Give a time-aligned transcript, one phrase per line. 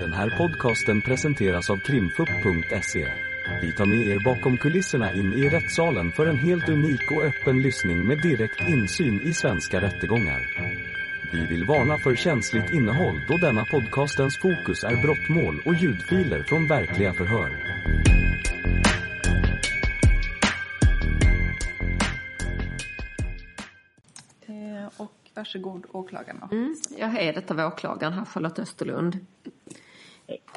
[0.00, 3.08] Den här podcasten presenteras av krimfupp.se.
[3.62, 7.62] Vi tar med er bakom kulisserna in i rättssalen för en helt unik och öppen
[7.62, 10.40] lyssning med direkt insyn i svenska rättegångar.
[11.32, 16.68] Vi vill varna för känsligt innehåll då denna podcastens fokus är brottmål och ljudfiler från
[16.68, 17.50] verkliga förhör.
[24.46, 26.42] Eh, och varsågod åklagaren.
[26.50, 29.18] Mm, jag är detta var åklagaren här, Charlotte Österlund.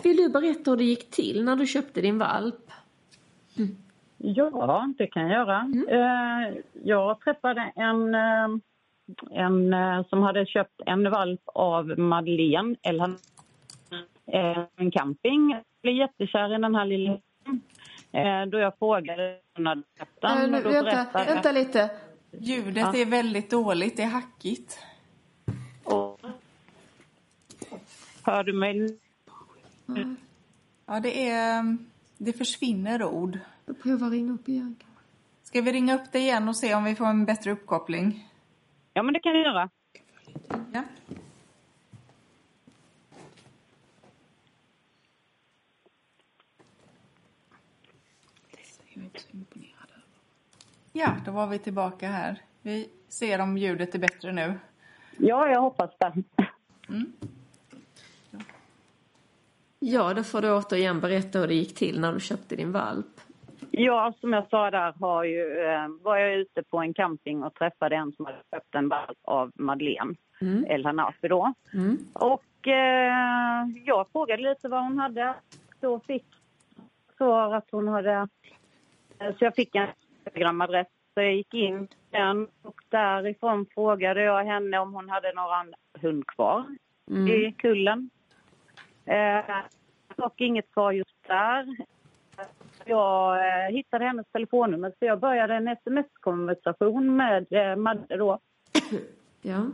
[0.03, 2.71] Vill du berätta hur det gick till när du köpte din valp?
[4.17, 5.71] Ja, det kan jag göra.
[5.89, 8.47] Eh, Jag träffade en, eh,
[9.31, 13.13] en eh, som hade köpt en valp av Madeleine, eller
[14.25, 15.51] eh, en camping.
[15.51, 17.17] Jag blev jättekär i den här lilla
[18.47, 19.67] då jag frågade den.
[19.67, 19.73] Äh,
[20.47, 21.89] nu, vänta, berättade- vänta lite.
[22.39, 24.79] Ljudet är väldigt dåligt, det är hackigt.
[25.83, 26.19] och-
[28.23, 28.97] Hör du mig?
[30.85, 31.77] Ja, det är...
[32.17, 33.39] Det försvinner ord.
[33.65, 34.75] Jag provar ringa upp igen.
[35.43, 38.29] Ska vi ringa upp dig igen och se om vi får en bättre uppkoppling?
[38.93, 39.69] Ja, men det kan jag göra.
[40.73, 40.83] Ja.
[50.93, 52.41] Ja, då var vi tillbaka här.
[52.61, 54.59] Vi ser om ljudet är bättre nu.
[55.17, 56.23] Ja, jag hoppas det.
[59.83, 63.05] Ja, då får du återigen berätta hur det gick till när du köpte din valp.
[63.71, 67.53] Ja, som jag sa där har ju, eh, var jag ute på en camping och
[67.53, 70.15] träffade en som hade köpt en valp av Madeleine
[70.67, 71.53] El Hanafi då.
[71.73, 71.97] Mm.
[72.13, 75.33] Och eh, jag frågade lite vad hon hade.
[75.79, 76.25] Då fick
[77.17, 78.27] svar att hon hade...
[79.19, 79.87] eh, Så jag fick en
[80.25, 80.87] Instagram-adress.
[81.13, 86.27] Så jag gick in den och därifrån frågade jag henne om hon hade någon hund
[86.27, 86.65] kvar
[87.29, 88.09] i kullen.
[89.05, 89.55] Eh,
[90.15, 91.77] dock inget svar just där.
[92.85, 98.39] Jag eh, hittade hennes telefonnummer så jag började en sms-konversation med eh, Madde då.
[99.41, 99.65] Ja.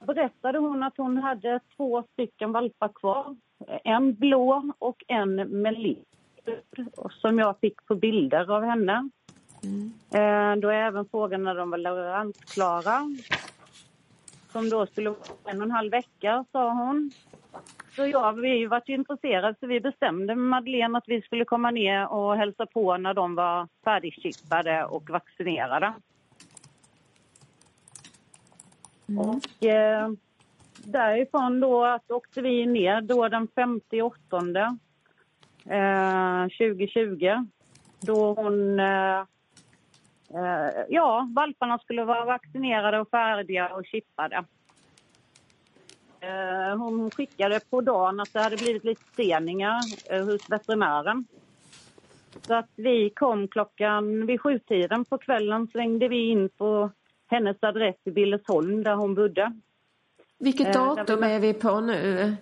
[0.00, 3.36] berättade hon att hon hade två stycken valpar kvar.
[3.84, 6.04] En blå och en med liv
[7.10, 9.08] som jag fick på bilder av henne.
[10.14, 13.00] Eh, Då är även frågan när de var leveransklara.
[14.54, 17.10] Som då skulle vara en och en halv vecka, sa hon.
[17.96, 21.70] Så ja, vi var ju intresserade så vi bestämde med Madeleine att vi skulle komma
[21.70, 25.94] ner och hälsa på när de var färdigchippade och vaccinerade.
[29.06, 30.10] Och eh,
[30.84, 34.18] därifrån då att åkte vi ner då den 58
[35.66, 37.46] eh, 2020
[38.00, 39.24] då hon eh,
[40.88, 44.44] ja, valparna skulle vara vaccinerade och färdiga och chippade.
[46.24, 49.80] Eh, hon skickade på dagen att det hade blivit lite steningar
[50.10, 51.26] eh, hos veterinären.
[52.46, 56.90] Så att vi kom klockan vid sjutiden på kvällen svängde vi in på
[57.26, 59.52] hennes adress i Billesholm där hon bodde.
[60.38, 62.36] Vilket Eh, datum är vi på nu?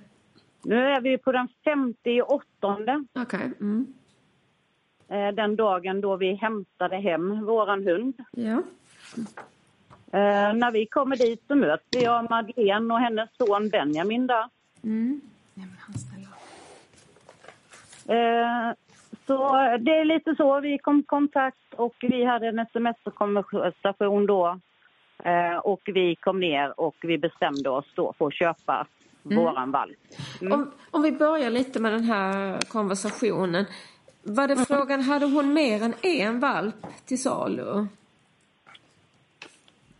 [0.65, 2.45] Nu är vi på den 58
[3.19, 3.53] Okej.
[3.61, 3.95] Mm.
[5.13, 8.15] Eh, den dagen då vi hämtade hem våran hund.
[8.31, 8.63] Ja.
[10.13, 14.49] Eh, när vi kommer dit så möts vi av Madeleine och hennes son Benjamin där.
[14.85, 15.21] Mm.
[18.07, 18.75] Eh,
[19.27, 24.61] så det är lite så vi kom i kontakt och vi hade en sms-konversation då.
[25.63, 28.87] Och vi kom ner och vi bestämde oss då för att köpa
[29.23, 29.99] våran valp.
[30.41, 33.67] Om, om vi börjar lite med den här konversationen.
[34.25, 37.87] Var det frågan, hade hon mer än en valp till salu?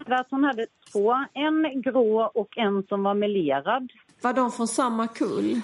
[0.07, 3.93] Att hon hade två, en grå och en som var melerad.
[4.23, 5.61] Var de från samma kull?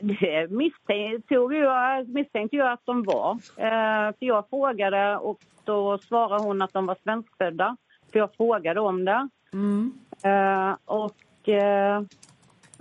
[0.00, 3.32] Det misstänkte jag, misstänkte jag att de var.
[3.56, 7.76] Eh, för jag frågade och då svarade hon att de var svenskfödda.
[8.12, 9.28] För jag frågade om det.
[9.52, 9.92] Mm.
[10.22, 12.02] Eh, och eh,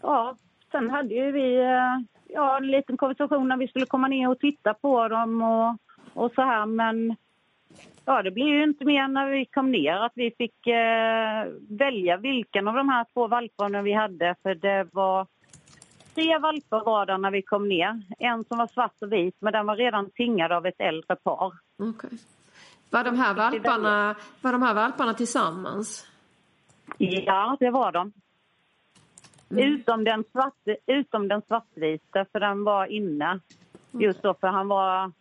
[0.01, 0.36] ja,
[0.72, 1.57] sen hade ju vi
[2.29, 5.77] ja, en liten konversation när vi skulle komma ner och titta på dem och,
[6.13, 6.65] och så här.
[6.65, 7.15] Men
[8.05, 12.17] ja, det blev ju inte mer när vi kom ner att vi fick eh, välja
[12.17, 14.35] vilken av de här två valparna vi hade.
[14.43, 15.27] För det var
[16.15, 18.01] tre valpar var där när vi kom ner.
[18.19, 21.53] En som var svart och vit, men den var redan tingad av ett äldre par.
[21.77, 22.19] Okej.
[22.89, 26.07] Var de här valparna, var de här valparna tillsammans?
[26.97, 28.11] Ja, det var de.
[29.50, 30.54] Utom, den svart,
[30.86, 33.40] utom den svartvita, för den var inne.
[33.92, 35.12] Just då, för han var,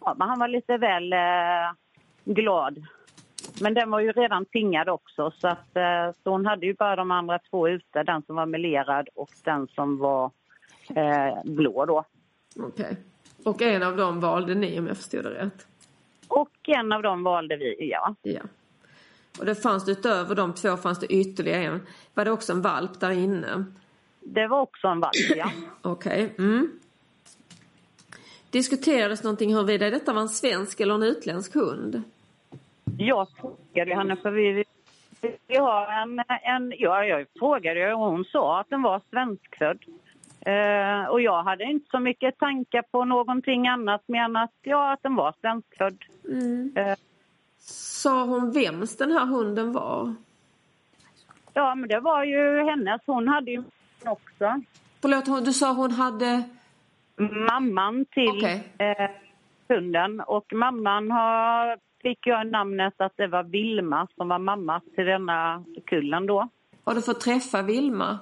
[0.00, 1.72] ja, han var lite väl eh,
[2.24, 2.86] glad
[3.60, 6.96] Men den var ju redan tingad också så att eh, så hon hade ju bara
[6.96, 10.30] de andra två ute, den som var melerad och den som var
[10.94, 12.04] eh, blå då.
[12.56, 12.96] Okej.
[13.44, 15.66] Och en av dem valde ni om jag förstod det rätt?
[16.28, 18.14] Och en av dem valde vi, ja.
[18.22, 18.42] Ja.
[19.38, 21.86] Och det fanns utöver de två fanns det ytterligare en.
[22.14, 23.64] Var det också en valp där inne?
[24.20, 25.50] Det var också en valp, ja.
[25.82, 26.34] Okej.
[26.38, 26.70] Mm.
[28.50, 32.02] Diskuterades någonting huruvida detta var en svensk eller en utländsk hund?
[32.98, 34.64] Jag frågade henne för vi,
[35.46, 39.78] vi har en, en ja, jag frågade och hon sa att den var svenskfödd.
[40.40, 45.02] Eh, och jag hade inte så mycket tankar på någonting annat men att, ja, att
[45.02, 45.98] den var svenskfödd.
[46.28, 46.72] Mm.
[46.76, 46.96] Eh,
[47.66, 50.14] Sa hon vems den här hunden var?
[51.54, 53.00] ja, men det var ju hennes.
[53.06, 53.62] Hon hade ju
[54.04, 54.60] också.
[55.02, 56.42] Förlåt, du sa hon hade...
[57.50, 58.68] mamman till Okej.
[58.78, 59.10] eh,
[59.68, 60.20] hunden.
[60.20, 65.64] Och mamman har, fick jag namnet att det var Vilma som var mamma till denna
[65.86, 66.48] kullen då.
[66.84, 68.18] Har du fått träffa Vilma?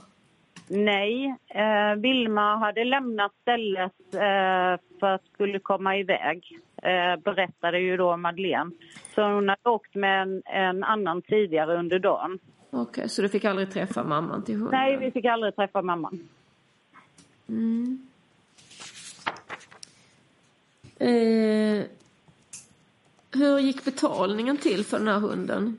[0.68, 6.58] Nej, eh, Vilma hade lämnat stället eh, för att skulle komma iväg.
[6.82, 8.70] Eh, berättade ju då Madeleine.
[9.14, 12.38] Så hon hade åkt med en, en annan tidigare under dagen.
[12.70, 14.81] Okej, så du fick aldrig träffa mamman till hunden?
[14.81, 16.29] Nej, vi fick aldrig träffa mamman.
[20.99, 21.84] Eh,
[23.35, 25.78] hur gick betalningen till för den här hunden?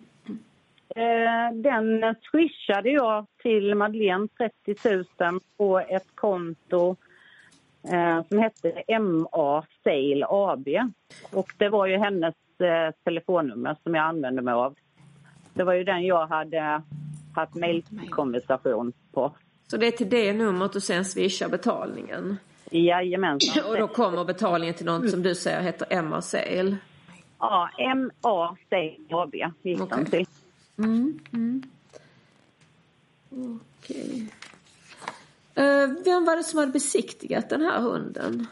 [0.95, 4.27] Eh, den swishade jag till Madeleine
[4.63, 4.89] 30
[5.19, 6.95] 000 på ett konto
[7.83, 10.67] eh, som hette MA Sale AB.
[11.31, 14.75] Och det var ju hennes eh, telefonnummer som jag använde mig av.
[15.53, 16.81] Det var ju den jag hade
[17.35, 19.31] haft mejlkonversation på.
[19.67, 22.37] Så det är till det numret du sen swishar betalningen?
[22.71, 23.65] Jajamensan.
[23.65, 26.77] Och då kommer betalningen till något som du säger heter Emma Sale?
[27.39, 30.05] Ja, MA Sale AB gick den Okej.
[30.05, 30.25] till.
[30.77, 31.63] Mm, mm.
[33.29, 34.27] Okej.
[34.29, 34.42] Eh,
[36.03, 38.47] vem var det som hade besiktigat den här hunden?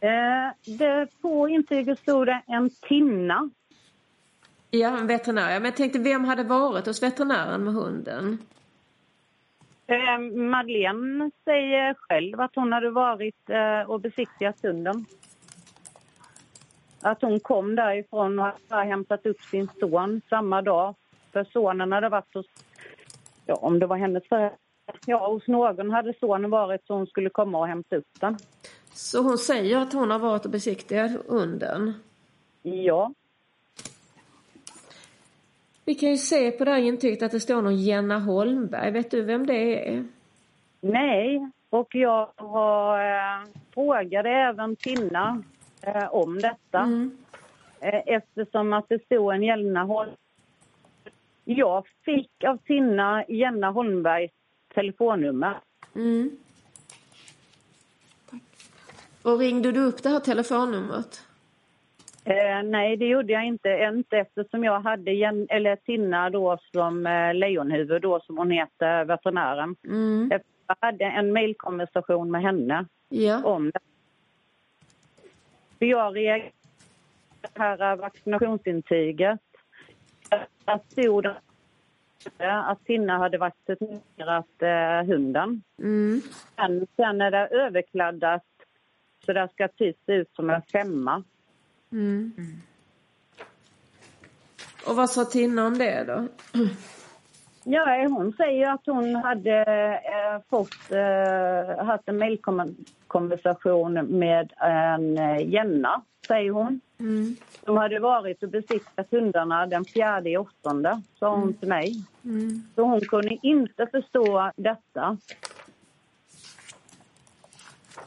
[0.00, 3.50] Eh, det, på intyget stod det en Tinna.
[4.70, 5.54] Ja, en veterinär.
[5.60, 8.38] Men jag tänkte, vem hade varit hos veterinären med hunden?
[9.86, 15.06] Eh, Madeleine säger själv att hon hade varit eh, och besiktigat hunden.
[17.00, 20.94] Att hon kom därifrån och hade hämtat upp sin son samma dag.
[21.32, 22.46] För sonen hade varit hos,
[23.46, 24.58] ja om det var hennes föräldrar,
[25.06, 28.36] ja hos någon hade sonen varit så hon skulle komma och hämta upp den.
[28.92, 31.94] Så hon säger att hon har varit och besiktigat hunden.
[32.62, 33.12] Ja,
[35.88, 38.90] Vi kan ju se på det här intyget att det står någon Jenna Holmberg.
[38.90, 40.04] Vet du vem det är?
[40.80, 41.50] nej.
[41.70, 45.42] Och jag har, eh, frågade även Tina
[45.82, 46.78] eh, om detta.
[46.78, 47.18] Mm.
[47.80, 50.10] Eh, eftersom att det stod en Jelna Holm...
[51.44, 54.32] Jag fick av Tina Jenna Holmbergs
[54.76, 55.54] telefonnummer.
[55.94, 56.30] Mm.
[59.22, 61.22] Och ringde du upp det här telefonnumret?
[62.24, 67.06] Eh, nej, det gjorde jag inte, inte eftersom jag hade Jen, eller Tina då som
[67.06, 69.76] eh, Lejonhuvud, då som hon heter, veterinären.
[69.84, 70.30] Mm.
[70.66, 73.44] Jag hade en mejlkonversation med henne Ja.
[73.44, 73.80] om det.
[75.78, 76.50] För jag reagerade
[77.42, 79.40] på det här vaccinationsintyget.
[80.64, 81.26] Där stod
[82.38, 85.62] att Tina hade vaccinerat eh, hunden.
[85.78, 86.22] Mm.
[86.56, 88.42] Men sen är det överkladdat
[89.26, 91.24] så det ska typ se ut som en femma.
[91.92, 92.32] Mm.
[94.86, 96.28] Och vad sa Tina om det då?
[97.68, 99.60] Ja, hon säger att hon hade
[99.94, 106.80] eh, fått, eh, haft en mejlkonversation med en eh, Jenna, säger hon.
[106.98, 107.36] Mm.
[107.64, 111.92] De hade varit och besiktat hundarna den fjärde i åttonde, sa hon till mig.
[112.24, 112.62] Mm.
[112.74, 115.16] Så hon kunde inte förstå detta.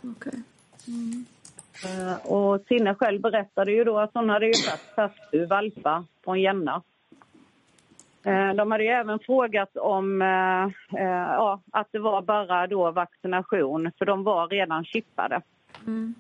[0.02, 0.44] Okej.
[1.86, 6.42] Eh, och Tina själv berättade ju då att hon hade ju fått fast valpar från
[6.42, 6.82] Jenna.
[8.24, 10.64] Eh, De hade även frågat om eh,
[11.02, 15.42] eh, ja, att det var bara då vaccination, för de var redan chippade.
[15.88, 16.16] Mm.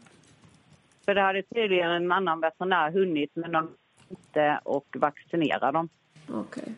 [1.05, 3.69] För det hade tydligen en annan veterinär hunnit, men de
[4.09, 5.89] inte och vaccinera dem.
[6.33, 6.73] Okej.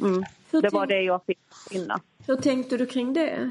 [0.00, 0.24] Mm.
[0.50, 1.38] Hur Det var det jag fick
[1.70, 2.00] innan.
[2.26, 3.50] Hur tänkte du kring det?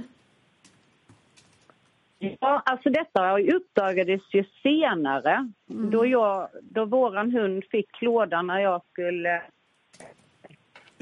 [2.19, 5.51] Ja, alltså detta uppdagades ju senare.
[5.65, 9.41] Då, jag, då våran hund fick klåda när jag skulle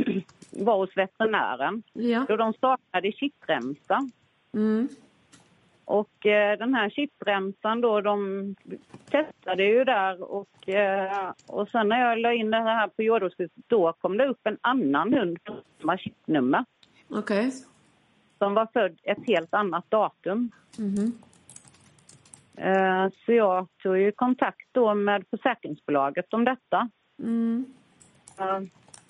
[0.52, 1.84] vara hos veterinären.
[1.94, 2.26] Ja.
[2.28, 4.10] Då de saknade chippremsa.
[4.54, 4.88] Mm.
[5.86, 8.56] Och eh, den här chipremsan då, de
[9.10, 13.64] testade ju där och, eh, och sen när jag la in det här på jordbrukshuset
[13.68, 15.40] då kom det upp en annan hund
[15.82, 16.66] med chipnummer
[17.08, 17.52] Okej.
[18.38, 20.52] som var född ett helt annat datum.
[20.78, 21.14] Mhm.
[22.56, 26.90] Eh, så jag tog ju kontakt då med försäkringsbolaget om detta.
[27.20, 27.66] Mm.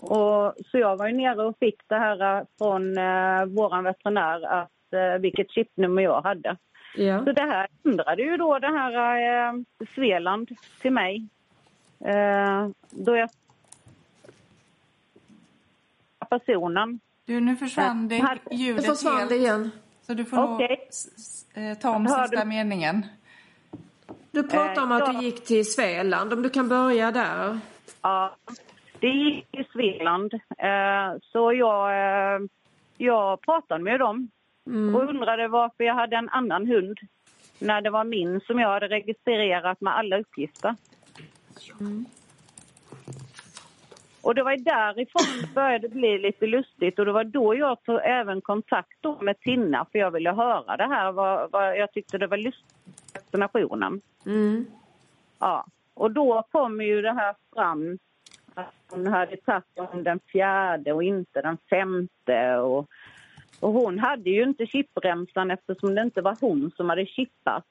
[0.02, 3.82] Eh, och, så jag var ju nere och fick det här eh, från eh, vår
[3.82, 6.58] veterinär att, eh, vilket chipnummer jag hade.
[6.96, 7.26] Ja.
[7.26, 9.18] Så det här ändrade ju då det här
[9.50, 9.54] eh,
[9.96, 10.50] Svealand
[10.82, 11.28] till mig.
[12.06, 13.30] Eh, då jag
[16.30, 17.00] personen.
[17.26, 19.30] Du, nu försvann det Nu ljudet försvann helt.
[19.30, 19.72] det igen.
[20.02, 23.06] Så du får nog s- eh, ta om Hör sista du- meningen.
[24.32, 25.20] Du pratar om Eh, att ja.
[25.20, 26.34] du gick till Svealand.
[26.34, 27.60] Om du kan börja där.
[28.02, 28.36] Ja,
[29.00, 30.34] det gick i Svealand.
[30.58, 32.40] Eh, så jag, eh,
[32.98, 34.30] jag pratade med dem
[34.96, 37.00] och undrade varför jag hade en annan hund
[37.60, 40.76] när det var min som jag hade registrerat med alla uppgifter.
[44.22, 48.00] Och det var därifrån det började bli lite lustigt och det var då jag tog
[48.04, 52.28] även kontakt med Tinna för jag ville höra det här, vad, vad jag tyckte det
[52.28, 52.66] var lustigt
[53.14, 54.02] med vaccinationen.
[54.26, 54.66] Mm.
[55.40, 57.98] Ja, och då kom ju det här fram
[58.54, 62.58] att hon hade tagit om den fjärde och inte den femte.
[62.58, 62.90] Och,
[63.60, 67.66] och hon hade ju inte chippremsan eftersom det inte var hon som hade chippat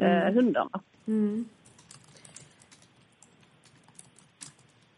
[0.00, 0.80] eh, hundarna.
[1.06, 1.44] Mm.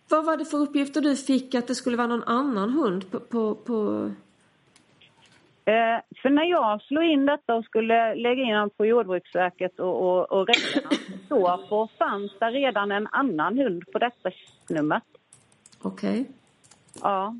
[0.08, 3.20] Vad var det för uppgifter du fick att det skulle vara någon annan hund på...
[3.20, 4.10] på, på...
[5.68, 10.02] Eh, för när jag slog in detta och skulle lägga in den på Jordbruksverket och,
[10.02, 10.90] och, och räkna
[11.28, 14.30] så på fanns det redan en annan hund på detta
[14.68, 15.00] nummer.
[15.82, 16.26] Okej.
[17.02, 17.36] Ja.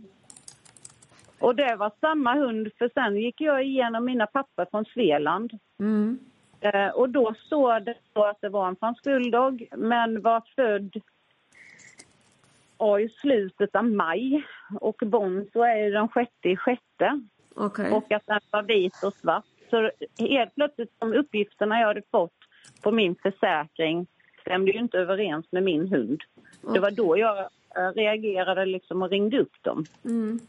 [1.39, 5.59] Och det var samma hund, för sen gick jag igenom mina papper från Svealand.
[5.79, 6.19] Mm.
[6.61, 11.03] Eh, och då står det så att det var en fransk bulldog, men var född
[12.79, 14.45] ja, i slutet av maj.
[14.81, 17.21] Och Bonzo är den sjätte i sjätte.
[17.59, 17.93] Okej.
[17.93, 19.45] Och att den var vit och svart.
[19.71, 22.33] Så helt plötsligt de uppgifterna jag hade fått
[22.83, 24.07] på min försäkring
[24.41, 26.21] stämde ju inte överens med min hund.
[26.75, 29.85] Det var då jag eh, reagerade liksom och ringde upp dem.
[30.05, 30.41] Mm.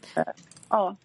[0.68, 0.96] Ja.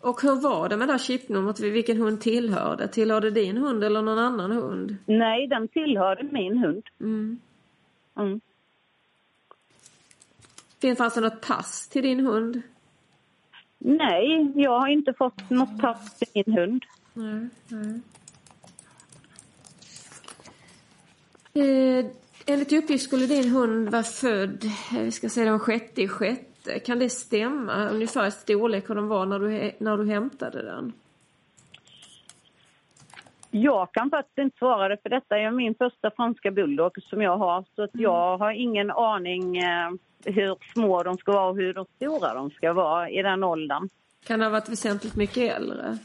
[0.00, 1.60] Och hur var det med det här chipnumret?
[1.60, 2.88] Vilken hund tillhörde?
[2.88, 4.96] Tillhörde din hund eller någon annan hund?
[5.06, 6.82] Nej, den tillhörde min hund.
[7.00, 7.40] Mm.
[8.18, 8.40] Mm.
[10.80, 12.62] Finns alltså något pass till din hund?
[13.82, 16.84] Nej, jag har inte fått något pass till min hund.
[17.12, 18.00] Nej, nej.
[21.54, 22.06] Eh,
[22.46, 26.78] enligt uppgift skulle din hund vara född, eh, vi ska säga den sjätte i sjätte.
[26.78, 27.88] Kan det stämma?
[27.88, 30.92] Ungefär i storlek hur den var när du, när du hämtade den?
[33.50, 37.36] Jag kan faktiskt inte svara det, för detta är min första franska bulldog som jag
[37.36, 37.64] har.
[37.74, 39.90] Så att jag har ingen aning eh,
[40.24, 43.88] hur små de ska vara och hur stora de ska vara i den åldern.
[44.26, 45.98] Kan det ha varit väsentligt mycket äldre?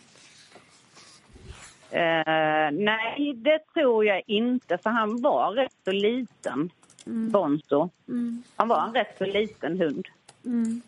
[1.91, 6.69] Eh, nej, det tror jag inte, för han var rätt så liten,
[7.05, 7.89] Bonzo.
[8.07, 8.43] Mm.
[8.55, 10.07] Han var en rätt så liten hund.
[10.45, 10.81] Mm.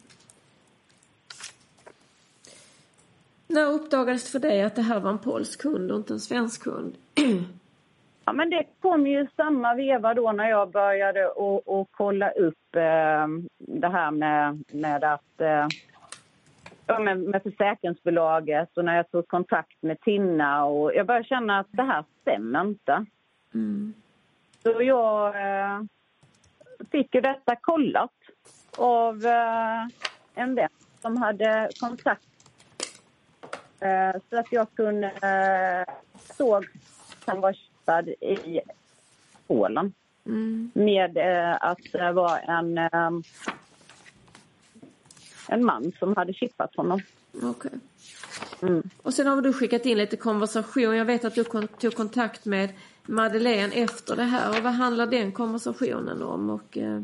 [3.48, 6.20] När uppdagades det för dig att det här var en polsk hund och inte en
[6.20, 6.98] svensk hund?
[8.30, 13.28] Ja, men det kom ju samma veva då när jag började att kolla upp eh,
[13.58, 15.68] det här med, med att eh,
[16.88, 21.60] ja, med, med försäkringsbolaget och när jag tog kontakt med Tinna och jag började känna
[21.60, 23.06] att det här stämmer inte.
[23.54, 23.94] Mm.
[24.64, 25.82] Så jag eh,
[26.92, 28.14] fick ju detta kollat
[28.78, 29.88] av eh,
[30.36, 30.70] en vän
[31.02, 32.37] som hade kontakt
[34.30, 35.94] så att jag kunde eh,
[36.36, 36.64] såg att
[37.26, 38.62] han var chippad i
[39.48, 39.94] Polen
[40.26, 40.72] Mm.
[40.74, 43.12] med eh, att det var en, eh,
[45.48, 47.00] en man som hade chippat honom.
[47.44, 47.72] Okej.
[48.62, 48.90] Mm.
[49.04, 50.98] Och sen har du skickat in lite konversation.
[50.98, 52.70] Jag vet att du kon- tog kontakt med
[53.06, 54.50] Madeleine efter det här.
[54.50, 56.50] Och vad handlar den konversationen om?
[56.50, 57.02] Och, eh,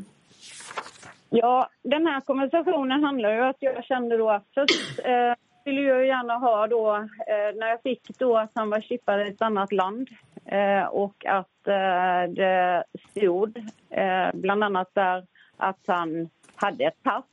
[1.30, 5.34] Ja, den här konversationen handlar ju om att jag kände då att först eh,
[5.66, 9.30] ville jag gärna ha då, eh, när jag fick då att han var chippad i
[9.30, 10.10] ett annat land
[10.46, 13.58] eh, och att eh, det stod
[13.90, 15.26] eh, bland annat där
[15.58, 17.26] att han hade ett pass.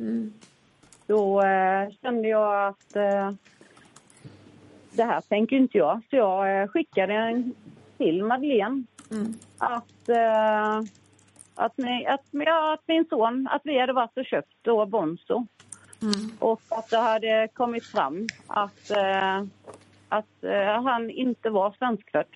[0.00, 0.32] mm,
[1.06, 3.30] Då eh, kände jag att eh,
[4.92, 6.00] det här tänker inte jag.
[6.10, 7.54] Så jag skickade en
[7.96, 10.08] till Madeleine mm, att,
[11.54, 15.46] att, ni, att, ja, att min son, att vi hade varit och köpt då Bonzo
[16.02, 19.42] mm, och att det hade kommit fram att, eh,
[20.08, 22.26] att eh, han inte var svenskfödd.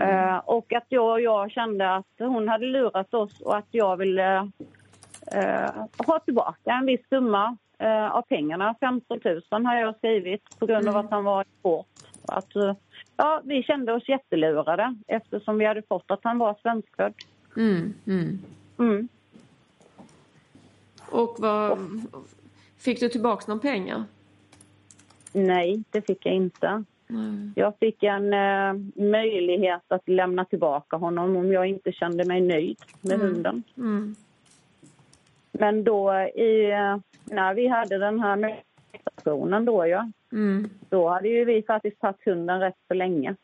[0.00, 3.96] Eh, och att jag och jag kände att hon hade lurat oss och att jag
[3.96, 4.50] ville
[5.32, 8.74] eh, ha tillbaka en viss summa eh, av pengarna.
[8.80, 9.20] 15
[9.50, 11.86] 000 har jag skrivit på grund av att han var bort.
[12.28, 12.74] Att, eh,
[13.16, 17.14] ja, vi kände oss jättelurade eftersom vi hade fått att han var svenskfödd.
[17.56, 18.38] Mm, mm.
[18.78, 19.08] Mm.
[21.10, 21.78] Och vad...
[22.76, 24.04] Fick du tillbaka någon pengar?
[25.32, 26.84] Nej, det fick jag inte.
[27.06, 27.50] Nej.
[27.56, 32.78] Jag fick en eh, möjlighet att lämna tillbaka honom om jag inte kände mig nöjd
[33.00, 33.62] med hunden.
[33.76, 34.16] Mm.
[35.52, 40.70] Men då i, eh, när vi hade den här nödsituationen då ja, Mm.
[40.88, 43.36] då hade ju vi faktiskt tagit hunden rätt så länge.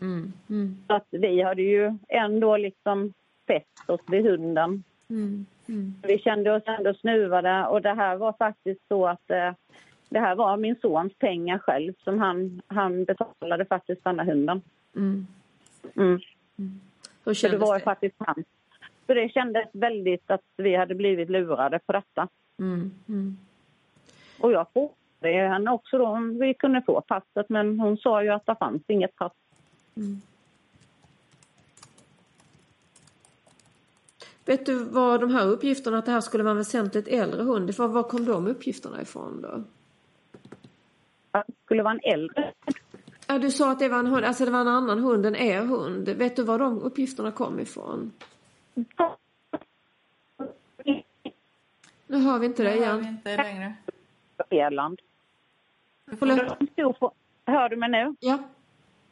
[0.00, 0.32] Mm.
[0.50, 0.76] Mm.
[0.86, 3.12] Så att vi hade ju ändå liksom
[3.46, 4.84] fäst oss vid hunden.
[5.08, 5.46] Mm.
[5.68, 5.94] Mm.
[6.02, 9.52] Vi kände oss ändå snuvade och det här var faktiskt så att eh,
[10.08, 14.62] det här var min sons pengar själv som han, han betalade faktiskt denna hunden.
[14.96, 15.26] Mm.
[15.96, 16.20] Mm.
[16.56, 16.70] Hur
[17.24, 17.84] Så det kändes var det?
[17.84, 18.44] faktiskt han.
[19.06, 22.28] Så det kändes väldigt att vi hade blivit lurade på detta.
[22.58, 22.90] Mm.
[23.08, 23.38] Mm.
[24.40, 28.28] Och jag frågade henne också då om vi kunde få passet men hon sa ju
[28.28, 29.32] att det fanns inget pass.
[34.46, 37.70] Vet du vad de här uppgifterna att det här skulle vara en väsentligt äldre hund,
[37.78, 39.64] var, var kom de uppgifterna ifrån då?
[41.30, 42.52] Att det skulle vara en äldre.
[43.26, 45.36] Ja, du sa att det var en hund, alltså det var en annan hund än
[45.36, 46.08] er hund.
[46.08, 48.12] Vet du var de uppgifterna kom ifrån?
[52.06, 53.14] Nu hör vi inte dig Det hör vi igen.
[53.14, 53.74] inte längre.
[54.50, 55.00] Irland.
[56.18, 57.12] Förlåt?
[57.46, 58.14] Hör du mig nu?
[58.20, 58.38] Ja.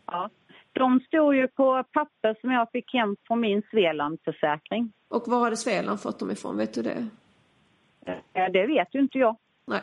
[0.06, 0.30] Ja.
[0.74, 4.92] De stod ju på papper som jag fick hem från min Svealandförsäkring.
[5.08, 6.56] Och var hade Svealand fått dem ifrån?
[6.56, 7.06] Vet du det?
[8.52, 9.36] Det vet ju inte jag.
[9.66, 9.80] Nej.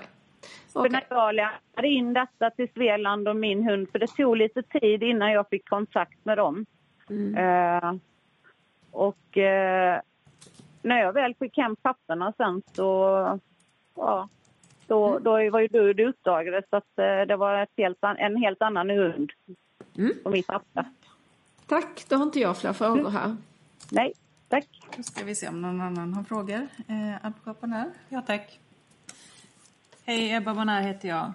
[0.74, 0.91] För Okej.
[0.91, 5.03] när jag lämnade in detta till Svealand och min hund, för det tog lite tid
[5.03, 6.65] innan jag fick kontakt med dem.
[7.10, 7.36] Mm.
[7.38, 7.93] Eh,
[8.91, 10.01] och eh,
[10.81, 12.83] när jag väl fick hem papperna sen så,
[13.95, 14.29] ja,
[14.88, 15.24] då, Mm.
[15.24, 18.89] då var ju det, det uppdagades att eh, det var helt, an- en helt annan
[18.89, 19.31] hund
[19.98, 20.14] Mm.
[20.24, 20.86] på mitt papper.
[21.68, 23.38] Tack, då har inte jag fler frågor här.
[23.90, 24.14] Nej,
[24.48, 24.68] tack.
[24.98, 26.68] Då ska vi se om någon annan har frågor.
[26.88, 27.90] Eh, advokat Bonär?
[28.10, 28.60] Ja, tack.
[30.06, 31.34] Hej, Ebba Bonär heter jag.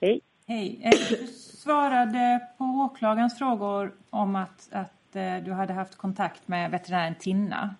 [0.00, 0.20] Hej.
[0.46, 0.80] Hej.
[0.82, 6.70] Eh, Du svarade på åklagarens frågor om att, att eh, du hade haft kontakt med
[6.70, 7.74] veterinären Tinna.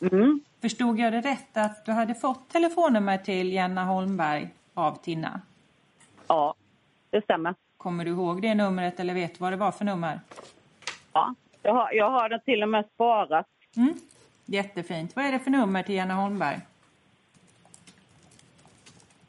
[0.00, 0.40] Mm.
[0.60, 5.40] Förstod jag det rätt att du hade fått telefonnummer till Jenna Holmberg av Tinna?
[6.26, 6.54] Ja,
[7.10, 7.54] det stämmer.
[7.86, 10.20] Kommer du ihåg det numret eller vet vad det var för nummer?
[11.12, 13.46] Ja, jag har, jag har det till och med sparat.
[13.76, 13.94] Mm.
[14.46, 15.16] Jättefint.
[15.16, 16.60] Vad är det för nummer till Jenna Holmberg?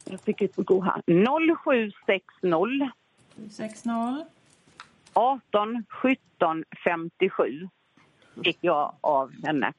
[0.03, 1.01] Jag fick ut på god här.
[1.55, 2.89] 0760
[3.51, 3.89] 60
[5.13, 7.69] 18 17 57
[8.43, 9.73] fick jag av henne.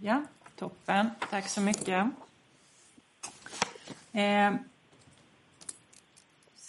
[0.00, 0.22] Ja,
[0.56, 1.10] toppen.
[1.30, 2.06] Tack så mycket.
[4.12, 4.52] Eh,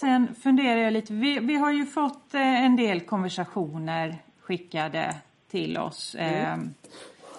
[0.04, 1.14] sen funderar jag lite.
[1.14, 5.16] Vi, vi har ju fått eh, en del konversationer skickade
[5.52, 6.16] till oss.
[6.16, 6.58] Eh,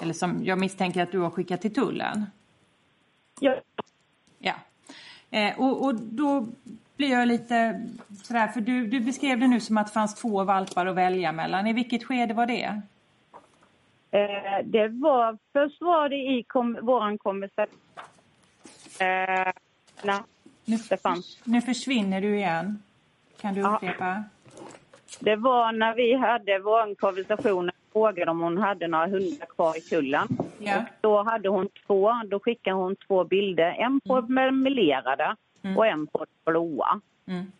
[0.02, 2.26] Eller som jag misstänker att du har skickat till tullen.
[3.40, 3.60] Ja,
[4.38, 4.54] Ja.
[5.30, 6.46] Eh, och, och då
[6.96, 7.86] blir jag lite
[8.22, 11.32] sådär, för du, du beskrev det nu som att det fanns två valpar att välja
[11.32, 11.66] mellan.
[11.66, 12.80] I vilket skede var det?
[14.10, 17.78] eh, det var, först var det i kom, våran konversation.
[18.98, 19.52] Eh,
[20.02, 20.22] när
[20.64, 21.38] Nu, fanns.
[21.44, 22.82] nu försvinner du igen.
[23.40, 23.76] Kan du Ja.
[23.76, 24.24] upprepa?
[25.20, 29.76] Det var när vi hade vår konversation och frågade om hon hade några hundar kvar
[29.78, 30.28] i kullen.
[30.58, 30.76] Ja.
[30.78, 33.76] Och då hade hon två, då skickade hon två bilder.
[33.78, 34.62] En på mm.
[34.62, 35.36] melerade
[35.76, 37.00] och en på blåa.
[37.26, 37.52] Mm.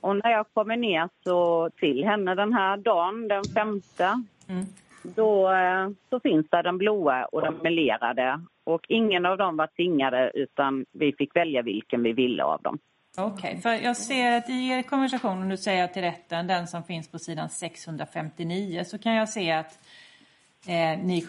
[0.00, 4.64] Och när jag kommer ner så till henne den här dagen, den femte, Mm.
[5.02, 8.40] då eh, så finns där den blåa och den melerade.
[8.66, 12.78] Och ingen av dem var tvingade utan vi fick välja vilken vi ville av dem.
[13.18, 16.82] Okej, för jag ser att i er konversation, om du säger till rätten, den som
[16.84, 19.78] finns på sidan 659, så kan jag se att
[20.66, 21.26] eh, ni,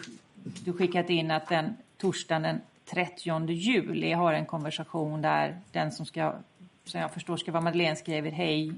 [0.64, 6.06] du skickat in att den torsdagen den 30 juli har en konversation där den som
[6.06, 6.34] ska,
[6.84, 8.72] som jag förstår ska vara Madeleine skriver hej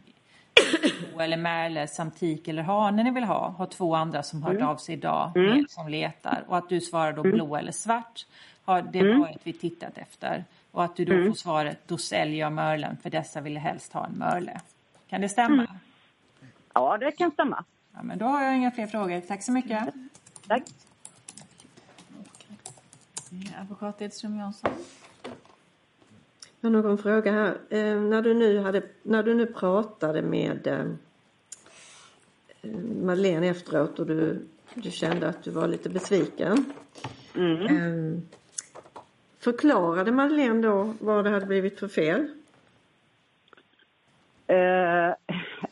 [1.20, 4.94] eller Merle, Samtik eller Hane ni vill ha, har två andra som hört av sig
[4.94, 6.44] idag med, som letar.
[6.48, 8.26] Och att du svarar då blå eller svart
[8.64, 12.52] har det varit vi tittat efter och att du då får svaret då säljer jag
[12.52, 14.60] Merlen för dessa ville helst ha en Merle.
[15.08, 15.66] Kan det stämma?
[16.72, 17.64] Ja, det kan stämma.
[17.92, 19.20] Ja, men då har jag inga fler frågor.
[19.20, 19.94] Tack så mycket.
[20.48, 20.62] Tack.
[23.60, 24.70] Advokat Edström Jansson?
[26.60, 27.58] Jag har någon fråga här.
[27.70, 30.86] Eh, när, du nu hade, när du nu pratade med eh,
[33.02, 36.72] Madeleine efteråt och du, du kände att du var lite besviken.
[37.34, 37.66] Mm.
[37.66, 38.22] Eh,
[39.40, 42.28] förklarade Madeleine då vad det hade blivit för fel?
[44.46, 45.14] Eh,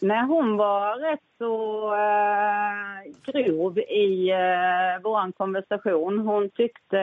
[0.01, 6.19] nej, hon var rätt så eh, grov i eh, vår konversation.
[6.19, 6.99] Hon tyckte,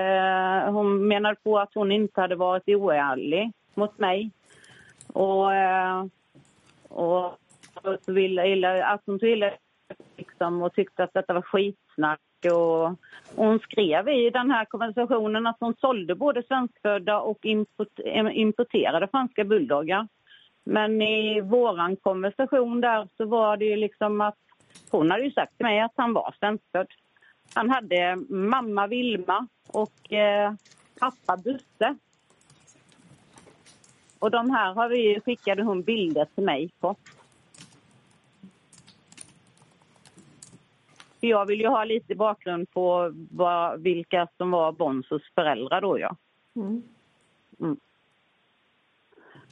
[0.67, 4.31] hon menade på att hon inte hade varit oärlig mot mig.
[5.13, 6.05] Och, eh,
[6.87, 7.25] och,
[7.73, 9.53] och så ville, att hon ville
[10.17, 12.19] liksom, och tyckte att detta var skitsnack.
[12.51, 12.85] Och,
[13.35, 19.07] och hon skrev i den här konversationen att hon sålde både svenskfödda och eh, importerade
[19.07, 20.07] franska bulldoggar.
[20.63, 24.37] Men i våran konversation där så var det ju liksom att
[24.91, 26.87] hon hade ju sagt till mig att han var svenskfödd.
[27.53, 30.53] Han hade mamma Vilma och eh,
[30.99, 31.95] pappa Busse.
[34.19, 36.95] Och de här har vi, skickade hon bilder till mig på.
[41.25, 45.99] För jag vill ju ha lite bakgrund på vad, vilka som var Bonsos föräldrar då
[45.99, 46.15] ja.
[46.55, 46.83] Mm.
[47.59, 47.77] Mm.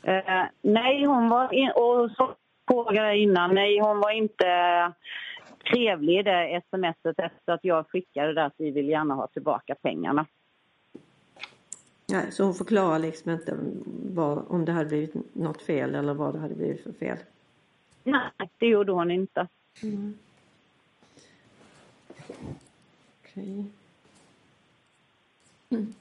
[0.03, 1.53] Eh, nej, hon var...
[1.53, 2.35] In, och så
[2.67, 3.55] frågade jag innan.
[3.55, 4.91] Nej, hon var inte
[5.71, 9.75] trevlig i det smset efter att jag skickade det att vi vill gärna ha tillbaka
[9.75, 10.25] pengarna.
[12.09, 13.57] Nej, så hon förklarar liksom inte
[14.13, 17.17] vad, om det hade blivit något fel eller vad det hade blivit för fel?
[18.03, 19.47] Nej, det gjorde hon inte.
[19.83, 20.17] Mm.
[23.21, 23.65] Okej.
[25.69, 25.93] Mm.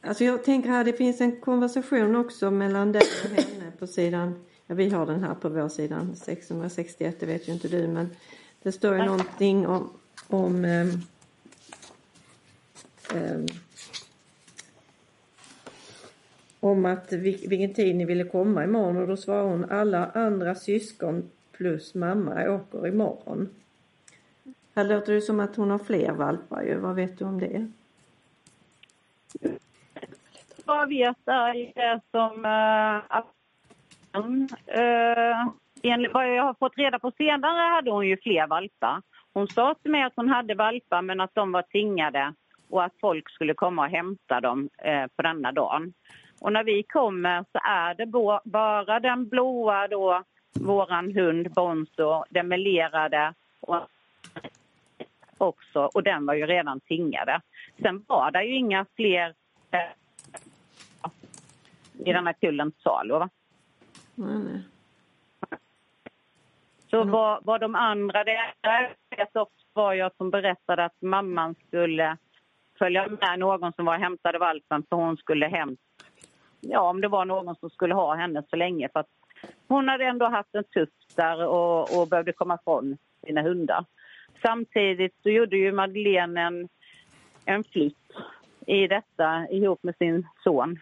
[0.00, 4.44] Alltså jag tänker här, det finns en konversation också mellan dig och henne på sidan,
[4.66, 8.10] ja vi har den här på vår sida, 661, det vet ju inte du men
[8.62, 9.90] det står ju någonting om,
[10.28, 11.02] om um,
[13.14, 13.46] um,
[16.60, 21.30] om att vilken tid ni ville komma imorgon och då svarar hon alla andra syskon
[21.52, 23.48] plus mamma åker imorgon.
[24.74, 27.70] Här låter det som att hon har fler valpar ju, vad vet du om det?
[30.66, 32.44] jag vet är som
[34.66, 35.46] äh,
[35.82, 39.02] enligt vad jag har fått reda på senare hade hon ju fler valpar.
[39.32, 42.34] Hon sa till mig att hon hade valpar men att de var tvingade
[42.70, 45.92] och att folk skulle komma och hämta dem eh, äh, på denna dagen.
[46.40, 48.06] Och när vi kommer så är det
[48.44, 50.22] bara den blåa då,
[50.60, 53.88] våran hund Bonzo, den melerade och
[55.44, 57.40] också och den var ju redan tingade.
[57.82, 59.34] Sen var det ju inga fler
[62.04, 63.14] i den här kullen till salu.
[63.14, 63.28] Va?
[64.14, 64.62] Nej, nej.
[66.90, 68.52] Så vad, vad de andra det
[69.16, 72.16] vet också var jag som berättade att mamman skulle
[72.78, 75.76] följa med någon som var och hämtade valpen för hon skulle hem.
[76.60, 79.04] Ja, om det var någon som skulle ha henne så länge för
[79.68, 83.84] hon hade ändå haft en tufft där och, och behövde komma ifrån sina hundar.
[84.42, 86.68] Samtidigt så gjorde ju Madeleine en,
[87.44, 88.12] en flytt
[88.66, 90.78] i detta ihop med sin son.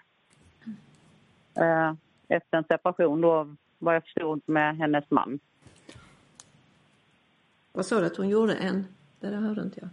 [1.56, 1.92] Eh,
[2.28, 5.38] efter en separation då, vad jag förstod, med hennes man.
[7.72, 8.86] Vad sa du att hon gjorde en?
[9.20, 9.90] Det där hörde inte jag.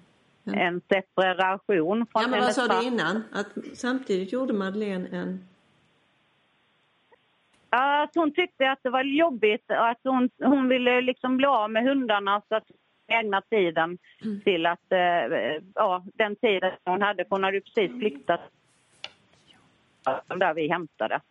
[0.56, 0.62] En.
[0.62, 3.24] En separation från Ja men vad hennes sa du innan?
[3.32, 5.46] Att samtidigt gjorde Madeleine en...
[7.70, 11.72] Att hon tyckte att det var jobbigt och att hon, hon ville liksom bli av
[11.72, 12.72] med hundarna så att
[13.10, 13.98] ägna tiden
[14.44, 15.00] till att, eh,
[15.76, 18.42] ja, den tiden hon hade, för hon hade precis flyttat
[20.28, 21.22] där vi hämtade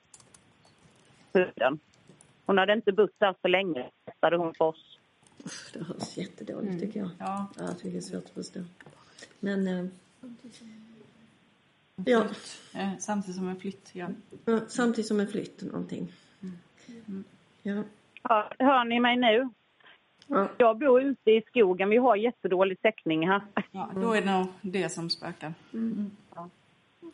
[1.32, 1.78] hunden.
[2.46, 4.98] Hon hade inte bott där så länge, berättade hon för oss.
[5.44, 7.10] Uff, det hörs jättedåligt tycker jag.
[7.18, 7.46] Ja.
[7.58, 8.60] Ja, jag tycker det är svårt att förstå.
[9.40, 9.66] Men...
[9.68, 9.84] Eh,
[12.04, 12.24] ja,
[12.74, 14.08] Eh, Samtidigt som en flytt, ja.
[14.44, 16.12] ja, samtidigt som en flytt någonting.
[17.62, 17.82] Ja.
[18.22, 19.48] Hör, hör ni mig nu?
[20.28, 20.48] Ja.
[20.58, 23.40] Jag bor ute i skogen, vi har jättedålig täckning här.
[23.70, 23.90] ja.
[23.94, 25.52] Då är det nog det som spökar.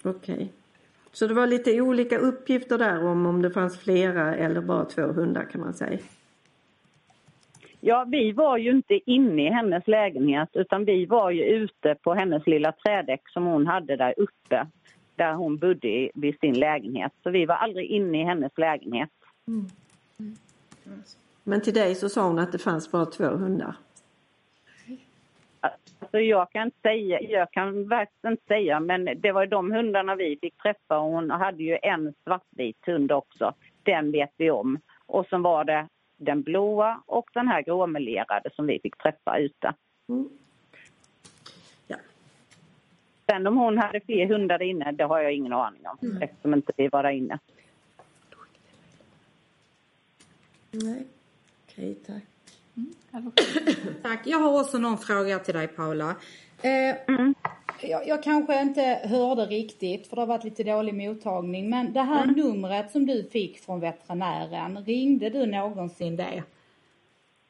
[0.03, 0.53] Okej.
[1.13, 5.03] Så det var lite olika uppgifter där om om det fanns flera eller bara två
[5.03, 5.99] hundar kan man säga.
[7.81, 12.15] Ja, vi var ju inte inne i hennes lägenhet utan vi var ju ute på
[12.15, 14.67] hennes lilla trädäck som hon hade där uppe
[15.17, 17.13] där hon bodde i, vid sin lägenhet.
[17.23, 19.11] Så vi var aldrig inne i hennes lägenhet.
[21.45, 23.77] Men till dig så sa hon att det fanns bara två hundar.
[25.61, 30.15] Alltså jag kan inte säga, jag kan verkligen inte säga men det var de hundarna
[30.15, 33.55] vi fick träffa och hon hade ju en svartvit hund också.
[33.83, 34.79] Den vet vi om.
[35.07, 39.75] Och sen var det den blåa och den här gråmelerade som vi fick träffa ute.
[40.09, 40.29] Mm.
[41.87, 41.97] Ja.
[43.27, 46.73] Sen om hon hade fler hundar inne, det har jag ingen aning om eftersom inte
[46.77, 47.39] vi var där inne.
[50.71, 51.07] Nej.
[51.75, 52.23] Okej, tack.
[54.03, 54.21] Tack.
[54.25, 56.17] Jag har också någon fråga till dig Paula.
[56.63, 56.97] Eh,
[57.81, 61.71] jag, jag kanske inte hörde riktigt för det har varit lite dålig mottagning.
[61.71, 66.43] Men det här numret som du fick från veterinären, ringde du någonsin det?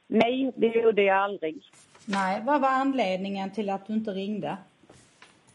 [0.07, 1.63] Nej, det gjorde jag aldrig.
[2.05, 4.57] Nej, vad var anledningen till att du inte ringde?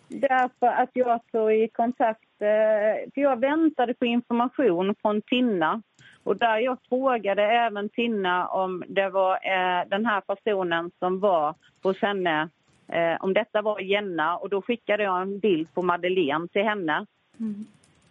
[0.07, 5.81] Därför att jag tog i kontakt, eh, för jag väntade på information från Tinna.
[6.29, 11.55] Och där jag frågade även Tinna om det var eh, den här personen som var
[11.83, 12.49] hos henne,
[12.87, 14.37] eh, om detta var Jenna.
[14.37, 17.05] Och då skickade jag en bild på Madeleine till henne.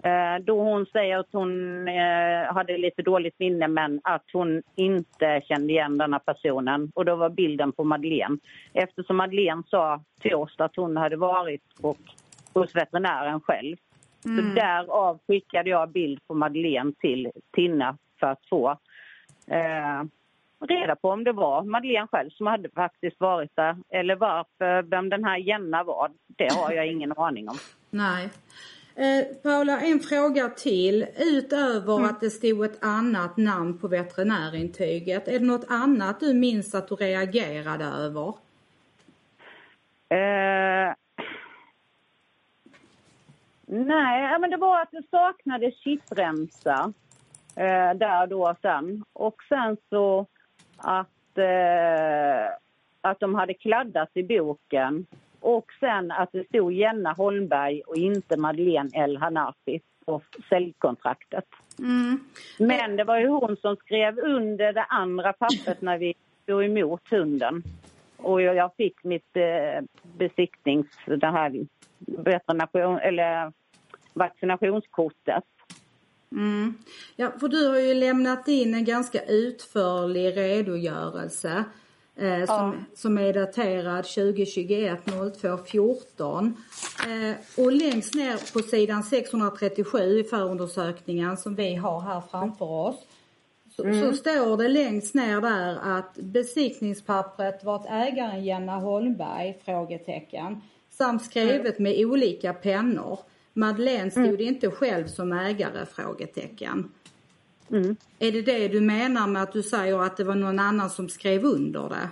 [0.03, 5.41] Eh, då hon säger att hon eh, hade lite dåligt minne men att hon inte
[5.45, 6.93] kände igen denna personen.
[6.95, 8.39] Och då var bilden på Madeleine.
[8.73, 11.99] Eftersom Madeleine sa till oss att hon hade varit och,
[12.53, 13.77] hos veterinären själv.
[14.23, 18.71] Så därav skickade jag bild på Madeleine till Tinna för att få
[19.47, 20.03] eh,
[20.61, 23.77] reda på om det var Madeleine själv som hade faktiskt varit där.
[23.89, 27.57] Eller varför, vem den här Jenna var, det har jag ingen aning om.
[27.91, 28.31] Nej.
[28.95, 31.07] Eh, Paula, en fråga till.
[31.17, 36.75] Utöver att det stod ett annat namn på veterinärintyget, är det något annat du minns
[36.75, 38.29] att du reagerade över?
[40.09, 40.95] Eh,
[43.67, 46.93] nej, men det var att det saknades chippremsa
[47.59, 49.05] eh, där då sen.
[49.13, 50.27] Och sen så
[50.77, 52.47] att, eh,
[53.01, 55.07] att de hade kladdat i boken.
[55.41, 61.45] Och sen att det stod Jenna Holmberg och inte Madeleine El Hanafi på säljkontraktet.
[62.59, 67.11] Men det var ju hon som skrev under det andra pappret när vi stod emot
[67.11, 67.63] hunden.
[68.17, 70.87] Och jag, fick mitt eh, besiktnings...
[71.07, 71.67] Det här
[72.99, 73.53] eller
[74.13, 75.45] vaccinationskortet.
[76.33, 76.75] Mm.
[77.17, 81.65] Ja, för du har ju lämnat in en ganska utförlig redogörelse
[82.17, 85.01] eh, som, som är daterad 2021
[85.41, 86.57] 02 14.
[87.07, 93.05] Eh, och längst ner på sidan 637 i förundersökningen som vi har här framför oss
[93.79, 99.59] så, så står det längst ner där att besiktningspappret var att ägaren Jenna Holmberg?
[99.65, 100.61] Frågetecken.
[100.91, 103.19] Samt skrivet med olika pennor.
[103.59, 105.87] Madeleine stod inte själv som ägare?
[105.87, 106.93] Frågetecken.
[107.71, 107.97] Mm.
[108.19, 111.09] Är det det du menar med att du säger att det var någon annan som
[111.09, 112.09] skrev under det?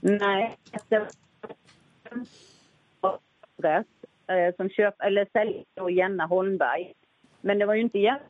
[0.00, 0.56] Nej,
[0.88, 0.98] det
[3.00, 3.84] var
[4.56, 6.92] som köp, eller säljer då Jenna Holmberg.
[7.40, 8.20] Men det var ju inte Jenna.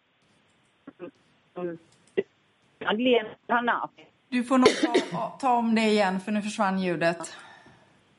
[4.29, 4.69] Du får nog
[5.11, 7.37] ta, ta om det igen för nu försvann ljudet.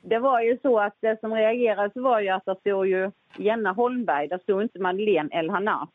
[0.02, 3.72] Det var ju så att det som reagerade var ju att det stod ju Jenna
[3.72, 5.90] Holmberg, där stod inte Madeleine El Hanaf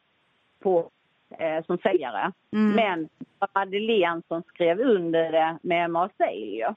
[0.62, 0.90] på,
[1.38, 2.33] eh, som säljare.
[2.50, 6.74] Men det var Madeleine som skrev under det med Marseille.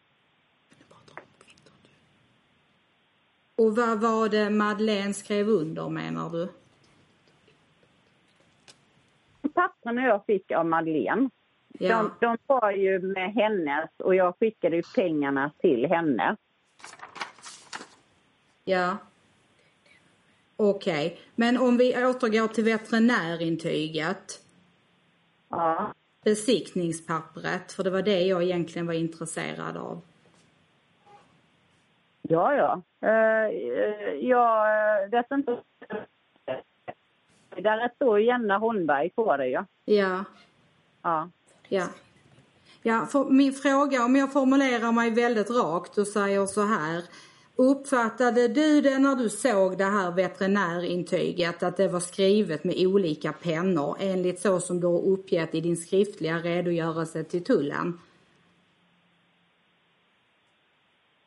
[3.55, 6.47] Och vad var det Madeleine skrev under menar du?
[9.53, 11.29] Papperna jag fick av Madeleine,
[11.79, 16.35] Ja, de, de var ju med hennes och jag skickade ju pengarna till henne.
[18.63, 18.97] ja.
[20.57, 24.39] Okej, men om vi återgår till veterinärintyget,
[25.49, 25.93] Ja.
[26.23, 30.01] besiktningspappret, för det var det jag egentligen var intresserad av.
[32.21, 32.81] Ja, ja.
[33.03, 33.53] Uh,
[34.15, 35.57] jag vet inte.
[37.57, 39.47] Där står Jenna Holmberg på det.
[39.85, 40.25] Ja,
[41.01, 41.29] Ja.
[41.69, 41.87] ja.
[42.85, 47.03] Ja, för min fråga, om jag formulerar mig väldigt rakt och säger så här.
[47.55, 53.33] Uppfattade du det när du såg det här veterinärintyget att det var skrivet med olika
[53.33, 57.99] pennor enligt så som du har uppgett i din skriftliga redogörelse till tullen?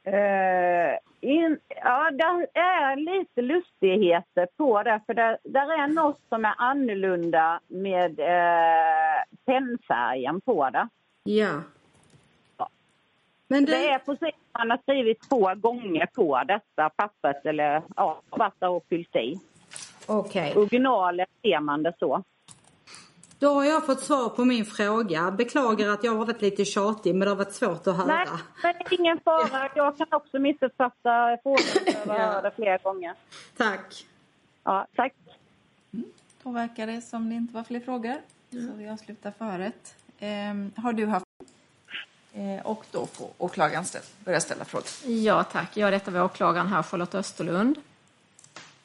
[0.04, 5.00] Eh, in, ja, det är lite lustigheter på det.
[5.06, 10.88] För det, där är något som är annorlunda med eh, pennfärgen på det.
[11.24, 11.60] Ja.
[13.48, 17.82] Men du, Det är precis som man har skrivit två gånger på detta pappret eller
[17.96, 18.20] ja,
[18.58, 19.40] där och fyllt i.
[20.06, 20.56] okej.
[20.56, 22.22] Originalet ser man det så.
[23.38, 25.30] Då har jag fått svar på min fråga.
[25.30, 28.06] Beklagar att jag har varit lite tjatig men det har varit svårt att höra.
[28.06, 28.26] Nej,
[28.62, 29.68] men det är ingen fara.
[29.74, 31.64] Jag kan också missuppfatta frågan
[32.04, 33.14] för jag hör det flera gånger.
[33.56, 34.06] Tack.
[34.64, 35.12] Ja, tack.
[36.42, 38.14] Då verkar det som det inte var fler frågor.
[38.50, 39.96] Så vi avslutar förrätt.
[40.18, 41.25] Ehm, har du haft...
[42.36, 44.86] Eh, och då får åklagaren ställa, börja ställa frågor.
[45.24, 47.76] Ja tack, ja detta var åklagaren här, Charlotte Österlund.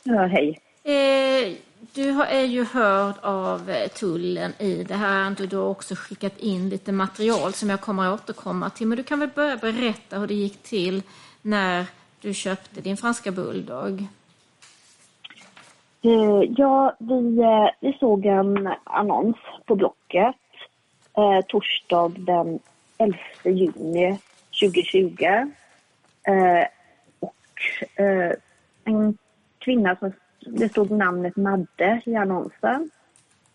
[0.04, 0.60] Ja, hej.
[0.84, 1.54] Eh,
[1.94, 5.48] du har, är ju hörd av eh, tullen i det här.
[5.48, 8.88] Du har också skickat in lite material som jag kommer att återkomma till.
[8.88, 11.02] Men du kan väl börja berätta hur det gick till
[11.42, 11.86] när
[12.22, 14.08] du köpte din franska bulldog?
[16.02, 20.36] Eh, ja, vi, eh, vi såg en annons på Blocket
[21.18, 22.60] eh, torsdag den
[23.02, 24.20] 11 juni
[24.62, 25.26] 2020.
[26.28, 26.66] Eh,
[27.20, 28.32] och eh,
[28.84, 29.18] en
[29.60, 30.12] kvinna som
[30.46, 32.90] det stod namnet Madde i annonsen.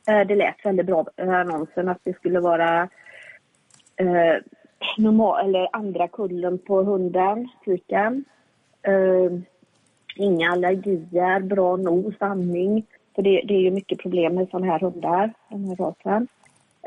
[0.08, 2.88] Eh, det lät väldigt bra i annonsen att det skulle vara
[3.96, 4.34] eh,
[4.98, 8.24] normal, eller andra kullen på hunden, tiken.
[8.82, 9.38] Eh,
[10.16, 12.86] inga allergier, bra nos, andning.
[13.14, 16.28] För det, det är ju mycket problem med sådana här hundar, den här rasen.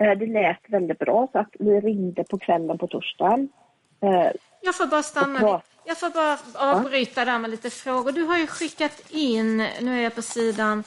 [0.02, 3.50] Eh, det lät väldigt bra så att vi ringde på kvällen på torsdagen.
[4.02, 4.32] Eh,
[4.62, 6.38] jag får bara stanna Jag får bara
[6.72, 8.12] avbryta där med lite frågor.
[8.12, 10.84] Du har ju skickat in, nu är jag på sidan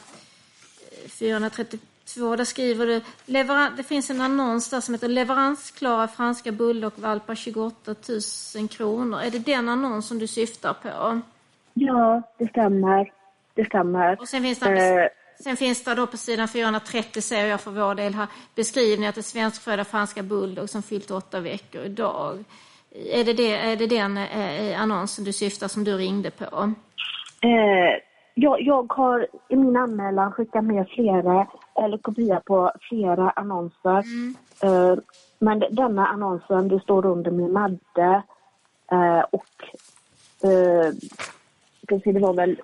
[1.09, 3.01] 432, där skriver du,
[3.77, 7.95] det finns en annons där som heter leveransklara franska bulldogvalpar 28
[8.57, 9.21] 000 kronor.
[9.21, 11.21] Är det den annons som du syftar på?
[11.75, 13.13] Ja, det stämmer.
[13.55, 14.21] Det stämmer.
[14.21, 15.09] Och sen finns det, eh.
[15.41, 19.25] Sen finns det då på sidan 430 ser jag för vår del här beskrivningar till
[19.25, 22.45] svenskfödda franska bulldog som fyllt åtta veckor idag.
[22.95, 26.73] Är det, det, är det den eh, annonsen du syftar som du ringde på?
[27.41, 28.03] Eh,
[28.35, 31.47] jag, jag har i min anmälan skickat med flera,
[31.85, 34.03] eller kopia på flera annonser.
[34.03, 34.35] Mm.
[34.63, 34.99] Eh,
[35.39, 38.23] men denna annonsen, det står under med Madde
[38.93, 39.65] eh, och
[40.49, 40.93] eh,
[42.05, 42.61] det var väl,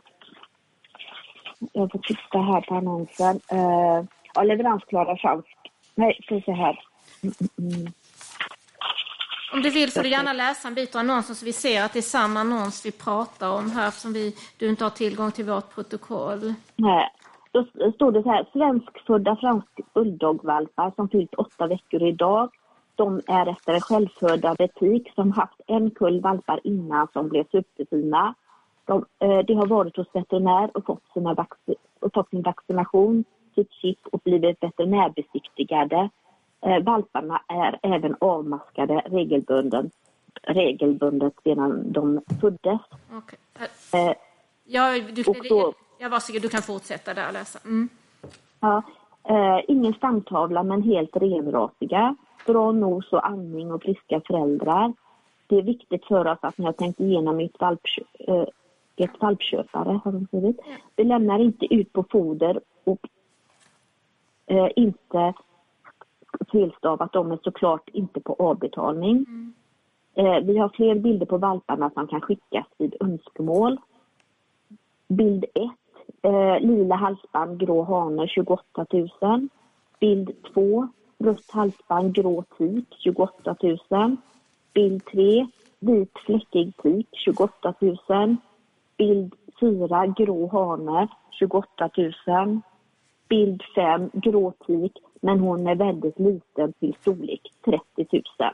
[1.72, 3.40] jag får titta här på annonsen.
[3.50, 5.56] Eh, ja, leveransklara fransk.
[5.94, 6.80] Nej, ska se här.
[7.22, 7.92] Mm, mm, mm.
[9.52, 11.92] Om du vill får du gärna läsa en bit av annonsen så vi ser att
[11.92, 15.44] det är samma annons vi pratar om här eftersom vi, du inte har tillgång till
[15.44, 16.54] vårt protokoll.
[16.76, 17.08] Nej,
[17.52, 22.50] då står det så här, svenskfödda franska bulldogvalpar som fyllt åtta veckor idag.
[22.94, 28.34] De är efter en självfödande tik som haft en kull valpar innan som blev superfina.
[28.88, 31.46] De, eh, de har varit hos veterinär och fått, sina
[32.00, 33.24] och fått sin vaccination,
[33.54, 36.08] sitt chip och blivit veterinärbesiktigade
[36.60, 39.86] Eh, valparna är även avmaskade regelbundet,
[40.42, 42.80] regelbundet sedan de föddes.
[43.18, 43.38] Okay.
[43.92, 44.16] Eh,
[44.64, 47.58] ja, du, då, ja, varsågod, du kan fortsätta där och läsa.
[47.64, 47.88] Mm.
[48.60, 48.82] Ja,
[49.28, 52.16] eh, ingen stamtavla men helt renrasiga.
[52.46, 54.92] Bra nos och andning och friska föräldrar.
[55.46, 58.02] Det är viktigt för oss att ni har tänkt igenom ert valpkö
[59.04, 60.60] ett valpköpare, har de skrivit.
[60.96, 63.08] Vi lämnar inte ut på foder och
[64.46, 65.34] eh, inte
[66.52, 69.24] felstavat dem är såklart inte på avbetalning.
[69.28, 69.52] Mm.
[70.14, 73.78] Eh, vi har fler bilder på valparna som kan skickas vid önskemål.
[75.08, 75.62] Bild 1.
[76.22, 78.86] Eh, lila halsband, grå hane 28
[79.20, 79.48] 000.
[80.00, 80.88] Bild 2.
[81.18, 83.56] Rött halsband, grå tik 28
[83.90, 84.16] 000.
[84.72, 85.46] Bild 3.
[85.78, 87.74] Vit fläckig tik 28
[88.08, 88.36] 000.
[88.98, 90.06] Bild 4.
[90.06, 91.90] Grå hane 28
[92.26, 92.60] 000.
[93.28, 94.10] Bild 5.
[94.12, 97.82] Grå tik men hon är väldigt liten till storlek, 30
[98.12, 98.22] 000.
[98.38, 98.52] Ja,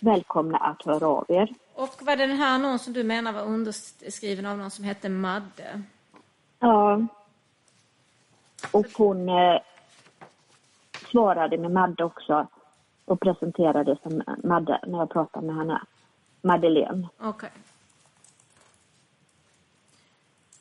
[0.00, 1.54] Välkomna att höra av er.
[1.74, 5.82] Och var det den här annonsen du menar var underskriven av någon som hette Madde?
[6.58, 7.06] Ja.
[8.72, 9.60] Och hon eh,
[11.10, 12.46] svarade med Madde också
[13.04, 15.82] och presenterade som Madde när jag pratade med henne.
[16.42, 17.08] Madeleine.
[17.18, 17.28] Okej.
[17.28, 17.50] Okay.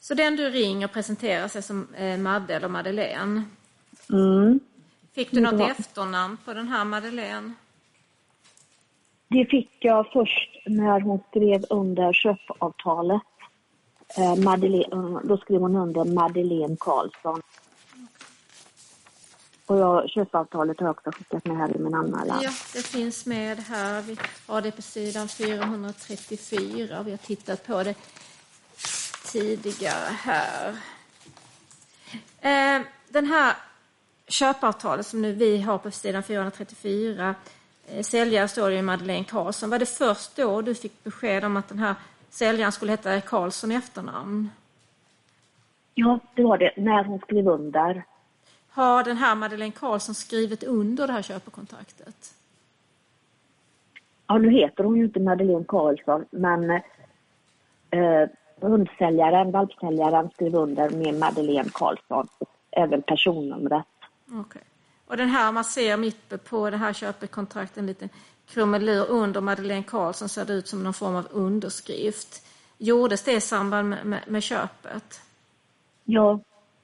[0.08, 3.44] Så den du ringer presenterar sig som eh, Madde eller Madeleine?
[4.10, 4.60] Mm.
[5.16, 7.54] Fick du något efternamn på den här Madeleine?
[9.28, 13.22] Det fick jag först när hon skrev under köpavtalet.
[14.18, 17.42] Eh, Madeleine, då skrev hon under Madeleine Karlsson.
[19.66, 22.40] Och jag, köpavtalet har jag också skickat med här i min anmälan.
[22.44, 24.02] Ja, det finns med här.
[24.02, 24.18] Vi
[24.48, 27.04] har det på sidan 434.
[27.04, 27.96] Vi har tittat på det
[29.32, 30.70] tidigare här.
[32.42, 33.56] Eh, den här
[34.28, 37.36] köpavtalet som nu vi har på sidan 434,
[37.88, 39.70] eh, säljare står det ju Madeleine Karlsson.
[39.70, 41.96] Var det först då du fick besked om att den här
[42.30, 44.50] säljaren skulle heta Karlsson i efternamn?
[45.94, 48.04] Ja, det var det, när hon skrev under.
[48.70, 52.34] Har den här Madeleine Karlsson skrivit under det här köpekontraktet?
[54.28, 56.70] Ja, nu heter hon ju inte Madeleine Karlsson, men
[57.90, 58.30] eh,
[58.62, 63.86] hundsäljaren, valpsäljaren skrev under med Madeleine Karlsson och även personnumret.
[64.42, 64.62] Okay.
[65.08, 68.10] Och den här, man ser mitt på det här köpekontraktet en liten
[68.46, 72.48] krumelur under Madeleine Karlsson ser det ut som någon form av underskrift.
[72.78, 75.22] Gjordes det i samband med, med, med köpet?
[76.04, 76.40] Ja,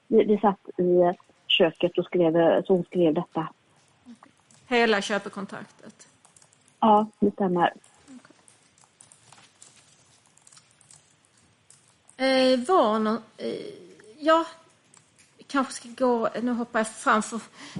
[0.07, 1.13] vi, vi satt i
[1.47, 3.47] köket och skrev, så hon skrev detta.
[4.67, 6.07] Hela köpekontraktet?
[6.79, 7.73] Ja, det stämmer.
[12.17, 13.53] Eh, var någon, eh,
[14.19, 14.45] ja,
[15.37, 17.39] vi kanske ska gå, nu hoppar jag framför.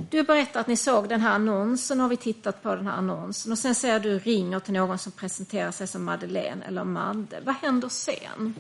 [0.09, 3.51] Du berättar att ni såg den här annonsen, har vi tittat på den här annonsen
[3.51, 7.39] och sen säger du ringer till någon som presenterar sig som Madeleine eller Madde.
[7.45, 8.55] Vad händer sen?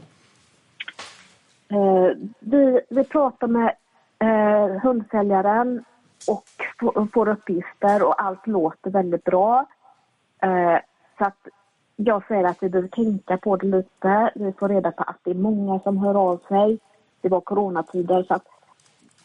[1.67, 3.75] Eh, vi, vi pratar med
[4.19, 5.85] eh, hundsäljaren
[6.27, 6.45] och
[6.79, 9.65] får, får uppgifter och allt låter väldigt bra.
[10.41, 10.77] Eh,
[11.17, 11.47] så att
[12.05, 14.31] jag säger att vi behöver tänka på det lite.
[14.35, 16.79] Vi får reda på att det är många som hör av sig.
[17.21, 18.47] Det var coronatider så att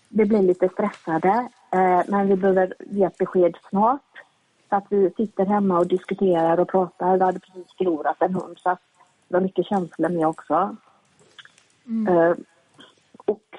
[0.09, 1.49] vi blir lite stressade.
[1.73, 4.25] Eh, men vi behöver ge ett besked snart.
[4.69, 7.17] Så att vi sitter hemma och diskuterar och pratar.
[7.17, 8.81] Vi hade precis förlorat en hund så att
[9.29, 10.77] det var mycket känslor med också.
[11.87, 12.15] Mm.
[12.15, 12.37] Eh,
[13.17, 13.59] och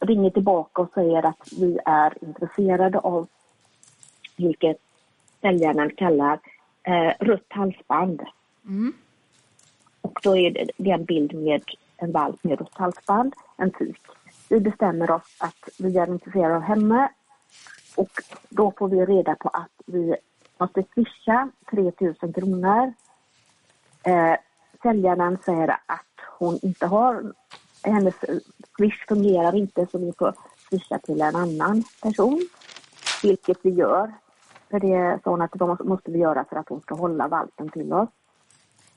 [0.00, 3.26] ringer tillbaka och säger att vi är intresserade av
[4.36, 4.78] vilket
[5.40, 6.38] säljaren kallar
[6.82, 8.22] eh, rött halsband.
[8.66, 8.92] Mm.
[10.00, 11.62] Och då är det, det är en bild med
[11.96, 14.00] en valp med rött halsband, en tik.
[14.48, 17.08] Vi bestämmer oss att vi är intresserade av henne
[17.96, 18.10] och
[18.48, 20.16] då får vi reda på att vi
[20.58, 22.92] måste swisha 3000 kronor.
[24.02, 24.36] Eh,
[24.82, 26.06] säljaren säger att
[26.38, 27.32] hon inte har,
[27.82, 28.14] hennes
[28.76, 30.34] swish fungerar inte så vi får
[30.68, 32.48] swisha till en annan person.
[33.22, 34.12] Vilket vi gör.
[34.70, 37.68] För det sa hon att det måste vi göra för att hon ska hålla valpen
[37.68, 38.08] till oss.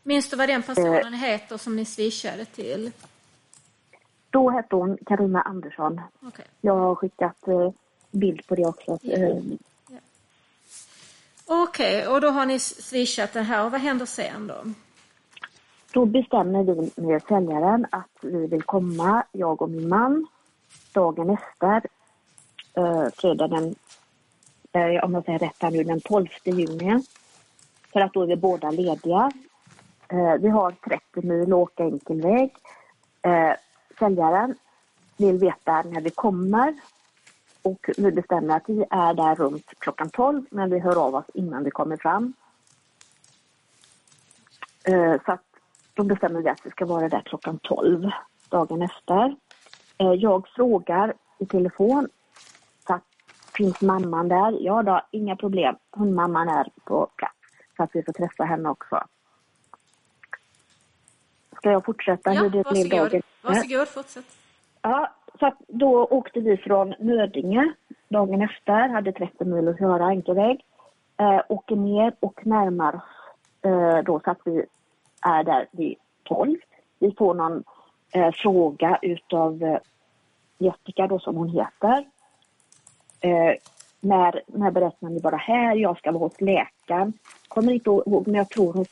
[0.04, 2.92] Minns du vad den personen eh, heter som ni swishade till?
[4.30, 6.02] Då hette hon Karina Andersson.
[6.22, 6.46] Okay.
[6.62, 7.72] Jag har skickat eh,
[8.12, 9.00] bild på det också.
[9.02, 9.18] Ja.
[9.18, 9.38] Eh.
[11.46, 14.74] Okej, okay, och då har ni swishat det här och vad händer sen då?
[15.92, 20.28] Då bestämmer vi med säljaren att vi vill komma, jag och min man,
[20.94, 21.82] dagen efter,
[22.74, 23.76] eh, fredag den,
[24.72, 27.04] eh, om jag säger rätt här nu, den 12 juni.
[27.94, 29.32] För att då är vi båda lediga.
[30.10, 32.56] Eh, vi har 30 mil åka enkel väg.
[33.22, 33.54] Eh,
[34.00, 34.56] säljaren
[35.18, 36.76] vill veta när vi kommer
[37.62, 41.26] och vi bestämmer att vi är där runt klockan 12 men vi hör av oss
[41.34, 42.34] innan vi kommer fram.
[44.84, 45.44] Eh, så att
[45.94, 48.12] då bestämmer vi att vi ska vara där klockan 12
[48.50, 49.36] dagen efter.
[49.98, 52.10] Eh, jag frågar i telefon
[52.88, 53.04] så att
[53.58, 54.58] finns mamman där?
[54.62, 55.76] Ja då, inga problem.
[55.92, 57.36] Hundmamman är på plats
[57.78, 59.04] så att vi får träffa henne också.
[61.60, 63.22] Ska jag fortsätta ja, hur det blev dagen?
[63.42, 64.26] Varsågod, fortsätt.
[64.82, 67.74] Ja, så då åkte vi från Nödinge
[68.10, 70.66] dagen efter, hade 30 mil att köra enkel väg.
[71.18, 73.02] Eh, åker ner och närmar oss
[73.62, 74.66] eh, då så att vi
[75.22, 76.56] är där vid 12.
[77.00, 77.64] Vi får någon
[78.14, 79.78] eh, fråga utav eh,
[80.58, 82.06] Jessica då som hon heter.
[83.22, 83.56] Eh,
[84.00, 87.14] när, när berättar ni bara här, jag ska vara hos läkaren.
[87.48, 88.86] Kommer inte ihåg, men jag tror hon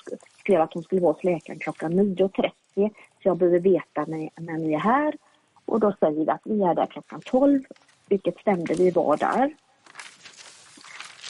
[0.48, 2.52] skrev att hon skulle vara hos läkaren klockan 9.30.
[2.74, 2.90] Så
[3.20, 5.14] jag behöver veta när, när ni är här.
[5.66, 7.64] Och då säger vi att vi är där klockan 12,
[8.10, 9.54] vilket stämde, vi var där.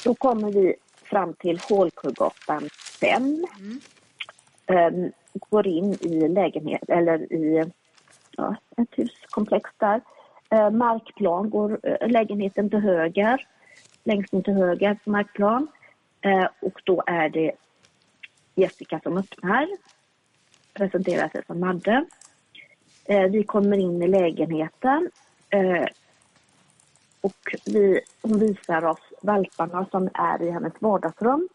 [0.04, 2.70] Då kommer vi fram till Hålkullgatan
[3.02, 3.46] 5.
[3.60, 5.04] Mm.
[5.04, 5.12] Um,
[5.50, 7.72] går in i lägenhet, eller i
[8.32, 10.02] ja, ett huskomplex där.
[10.54, 13.48] Uh, markplan går uh, lägenheten till höger,
[14.04, 15.68] längst in till höger på markplan.
[16.26, 17.52] Uh, och då är det
[18.58, 19.68] Jessica som öppnar,
[20.74, 22.06] presenterar sig som Madde.
[23.06, 25.10] Eh, vi kommer in i lägenheten
[25.50, 25.86] eh,
[27.22, 31.50] och vi, hon visar oss valparna som är i hennes vardagsrum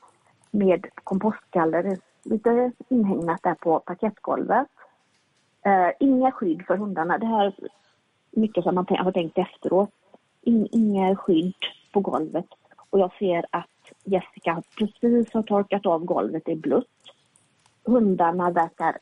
[0.50, 4.68] med kompostgaller lite inhägnat där på parkettgolvet.
[5.64, 7.18] Eh, inga skydd för hundarna.
[7.18, 7.54] Det här är
[8.30, 9.90] mycket som man har tänkt efteråt.
[10.42, 11.54] In, inga skydd
[11.92, 12.46] på golvet.
[12.90, 13.71] Och jag ser att
[14.04, 16.86] Jessica precis har torkat av golvet, det är blött.
[17.84, 18.98] Hundarna verkar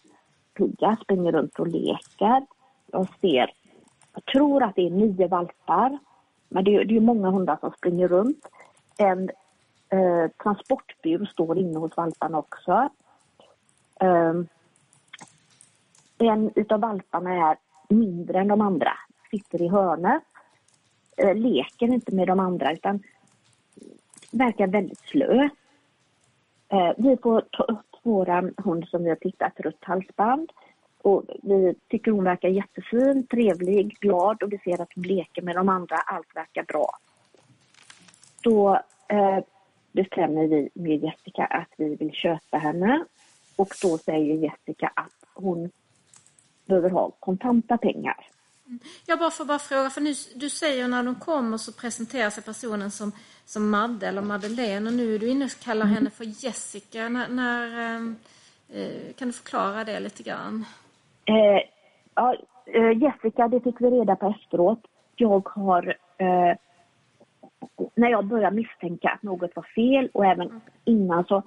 [0.55, 2.47] pigga, springer runt och leker.
[2.93, 3.51] Jag ser,
[4.14, 5.99] jag tror att det är nio valpar.
[6.49, 8.49] Men det är, det är många hundar som springer runt.
[8.99, 9.30] En
[9.88, 12.88] eh, transportbur står inne hos valparna också.
[14.01, 14.34] Eh,
[16.18, 17.57] en utav valparna är
[17.88, 18.93] mindre än de andra,
[19.30, 20.22] sitter i hörnet.
[21.16, 23.03] Eh, leker inte med de andra utan
[24.31, 25.49] verkar väldigt slö.
[26.68, 30.53] Eh, vi får ta upp våran hund som vi har tittat, rött halsband.
[31.03, 35.57] Och vi tycker hon verkar jättefin, trevlig, glad och vi ser att hon leker med
[35.57, 35.97] de andra.
[35.97, 36.91] Allt verkar bra.
[38.43, 39.39] Då eh,
[39.93, 43.05] bestämmer vi med Jessica att vi vill köpa henne.
[43.57, 45.70] Och då säger Jessica att hon
[46.64, 48.26] behöver ha kontanta pengar.
[49.06, 52.42] Jag bara får bara fråga, för nu, du säger när de kommer så presenterar sig
[52.44, 53.12] personen som,
[53.44, 55.94] som Madde eller Madeleine och nu är du inne och kallar Mm.
[55.94, 57.08] henne för Jessica.
[57.08, 58.16] När, när, ehm,
[58.68, 60.64] eh, kan du förklara det lite grann?
[61.24, 61.60] Eh,
[62.14, 62.34] ja,
[62.66, 64.80] eh, Jessica, det fick vi reda på efteråt.
[65.16, 66.56] Jag har, eh,
[67.94, 71.42] när jag började misstänka att något var fel och även innan så,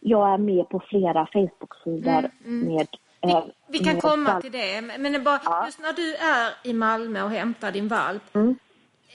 [0.00, 2.86] jag är med på flera Facebook-sidor med eh, Mm,
[3.68, 7.22] Vi kan med komma valp- till det, men bara, just när du är i Malmö
[7.22, 8.58] och hämtar din valp, Mm.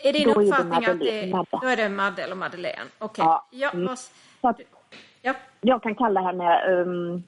[0.03, 1.31] är din Då är det uppfattning att det,
[1.61, 2.85] då är det Madde eller Madeleine?
[2.99, 3.25] Okej.
[3.25, 3.87] Ja, Ja, mm.
[4.41, 4.59] att
[5.21, 5.33] ja.
[5.61, 7.23] jag kan kalla henne um,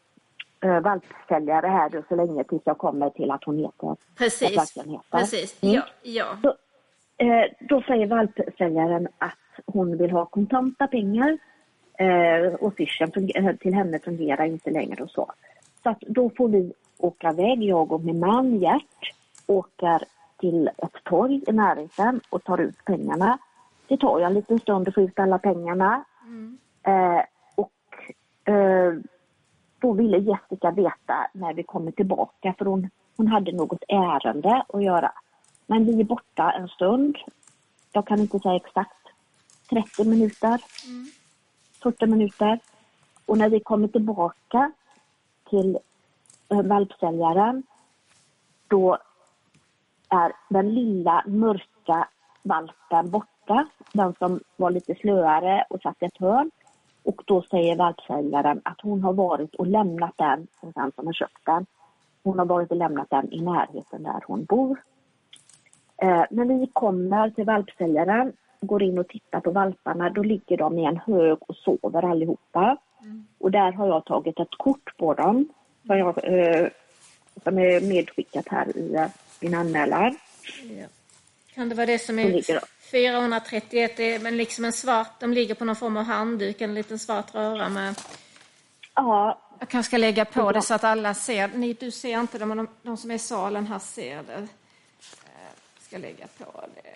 [0.65, 4.75] uh, valpsäljare här då, så länge tills jag kommer till att hon heter precis.
[4.91, 4.99] heter.
[5.11, 5.63] Precis.
[5.63, 5.75] Mm.
[5.75, 6.37] Ja, ja.
[6.41, 6.47] Så,
[7.23, 11.37] eh, då säger valpsäljaren att hon vill ha kontanta pengar
[11.99, 15.31] eh, och eh, till henne fungerar inte längre och så.
[15.83, 19.13] Så att då får vi åka iväg, jag och min man Gert
[19.47, 20.03] åker
[20.37, 23.37] till ett torg i närheten och tar ut pengarna.
[23.87, 26.03] Det tar ju en liten stund att få ut alla pengarna.
[26.83, 27.23] Eh,
[27.55, 28.93] och eh,
[29.79, 34.83] då ville Jessica veta när vi kommer tillbaka för hon, hon hade något ärende att
[34.83, 35.11] göra.
[35.67, 37.17] Men vi är borta en stund.
[37.91, 39.07] Jag kan inte säga exakt.
[39.69, 40.61] 30 minuter.
[41.83, 42.59] 40 minuter.
[43.25, 44.71] Och när vi kommer tillbaka
[45.51, 45.77] till
[46.49, 47.63] eh, valpsäljaren
[48.67, 48.97] då
[50.09, 52.07] är den lilla mörka
[52.43, 53.67] valpen borta.
[53.93, 56.51] Den som var lite slöare och satt i ett hörn.
[57.03, 61.13] Och då säger valpsäljaren att hon har varit och lämnat den, hos den som har
[61.13, 61.65] köpt den.
[62.23, 64.83] Hon har varit och lämnat den i närheten där hon bor.
[65.97, 70.79] Eh, när vi kommer till valpsäljaren, går in och tittar på valparna, då ligger de
[70.79, 72.77] i en hög och sover allihopa.
[73.37, 75.49] Och där har jag tagit ett kort på dem
[75.87, 76.67] som, jag, eh,
[77.43, 79.07] som är medskickat här i eh,
[79.39, 80.17] min anmälan.
[80.63, 80.85] Ja.
[81.55, 82.61] Kan det vara det som är ligger de.
[82.91, 86.73] 431, det är men liksom en svart, de ligger på någon form av handduk, en
[86.73, 87.95] liten svart röra med...
[88.95, 91.47] Ja, Jag kanske ska lägga på det så att alla ser.
[91.47, 94.33] Ni, du ser inte det, men de, de som är i salen här ser det.
[94.33, 94.47] Eh,
[95.79, 96.95] Ska lägga på det.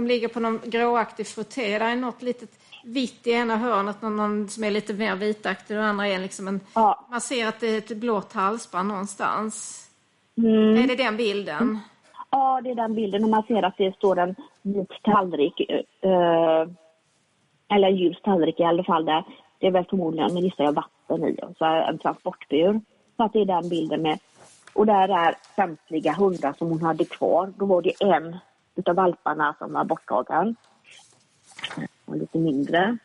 [0.00, 1.78] De ligger på någon gråaktig frotté.
[1.78, 2.50] Där är något litet
[2.84, 6.48] vitt i ena hörnet, någon, som är lite mer vitaktig och det andra är liksom
[6.48, 6.60] en...
[6.74, 7.06] Ja.
[7.10, 9.86] Man ser att det är ett blått halsband någonstans.
[10.38, 10.76] Mm.
[10.76, 11.78] Är det den bilden?
[12.30, 13.24] Ja, det är den bilden.
[13.24, 15.60] Och man ser att det står en vit tallrik,
[16.00, 16.68] eh,
[17.74, 19.24] eller en ljus tallrik i alla fall där.
[19.58, 22.80] Det är väl förmodligen, men gissar jag, vatten i och så är en transportbur.
[23.16, 24.18] Så att det är den bilden med.
[24.72, 27.52] Och där är samtliga hundar som hon hade kvar.
[27.56, 28.36] Då var det en
[28.74, 30.56] utav valparna som var borttagen.
[32.04, 32.98] Och lite mindre.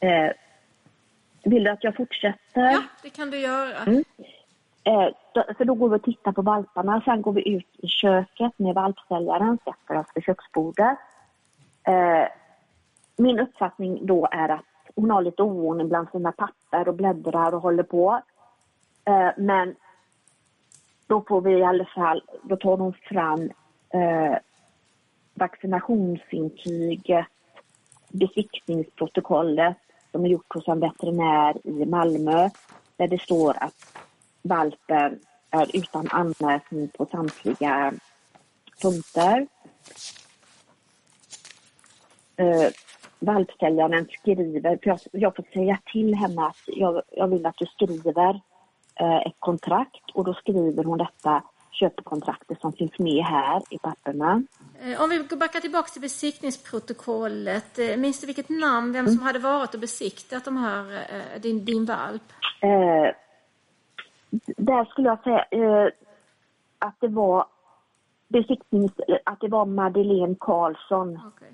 [0.00, 0.32] Eh,
[1.44, 2.70] vill du att jag fortsätter?
[2.70, 4.02] Ja, det kan du göra.
[4.84, 7.02] Eh, då, för då går vi och tittar på valparna.
[7.04, 10.98] Sen går vi ut i köket med valpsäljaren, sätter oss vid köksbordet.
[11.86, 12.28] Eh,
[13.16, 14.64] min uppfattning då är att
[14.94, 18.20] hon har lite oordning bland sina papper och bläddrar och håller på.
[19.04, 19.74] Eh, men
[21.06, 23.50] då får vi i alla fall, då tar de fram
[23.90, 24.36] eh,
[25.34, 27.26] vaccinationsintyget,
[28.08, 29.76] besiktningsprotokollet
[30.12, 32.50] som är gjort hos en veterinär i Malmö
[32.96, 33.74] där det står att
[34.42, 37.92] valpen är utan anmärkning på samtliga
[38.82, 39.46] punkter.
[42.36, 42.68] Eh,
[43.18, 47.66] valpsäljaren skriver, för jag, jag får säga till henne att jag, jag vill att du
[47.66, 48.40] skriver
[49.26, 54.42] ett kontrakt och då skriver hon detta köpekontraktet som finns med här i papperna.
[54.80, 57.78] Eh, Om vi går backar tillbaka till besiktningsprotokollet.
[57.78, 61.64] eh, Minns du vilket namn, vem som hade varit och besiktat de här, eh, din,
[61.64, 62.22] din valp?
[62.60, 63.14] Eh,
[64.56, 65.88] där skulle jag säga eh,
[66.78, 67.46] att det var
[68.28, 68.92] besiktnings,
[69.24, 71.20] att det var Madeleine Karlsson.
[71.26, 71.52] Okej.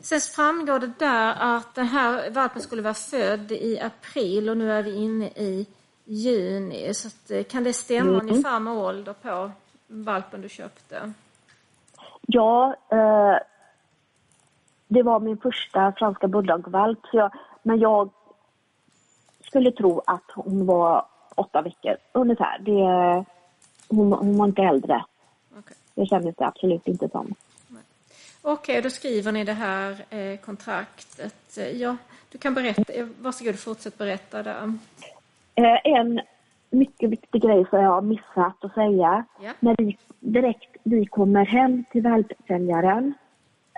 [0.00, 4.72] Sen framgår det där att den här valpen skulle vara född i april och nu
[4.72, 5.66] är vi inne i
[6.08, 6.94] juni.
[6.94, 9.50] Så att, eh, kan det stämma ungefär med ålder på
[9.86, 11.12] valpen du köpte?
[12.20, 13.36] Ja, eh,
[14.88, 16.98] det var min första franska bulldogvalp.
[17.12, 17.32] Jag,
[17.62, 18.10] men jag
[19.40, 22.58] skulle tro att hon var åtta veckor ungefär.
[22.58, 23.24] Det,
[23.88, 25.04] hon, hon var inte äldre.
[25.58, 25.76] Okej.
[25.94, 27.34] Det kändes det absolut inte som.
[28.42, 31.58] Okej, då skriver ni det här eh, kontraktet.
[31.74, 31.96] Ja,
[32.32, 32.92] du kan berätta.
[32.92, 34.78] eh, Varsågod, fortsätt berätta där.
[35.58, 36.20] Eh, en
[36.70, 39.24] mycket viktig grej som jag har missat att säga.
[39.40, 39.50] Ja.
[39.60, 43.14] När vi direkt vi kommer hem till valpsäljaren,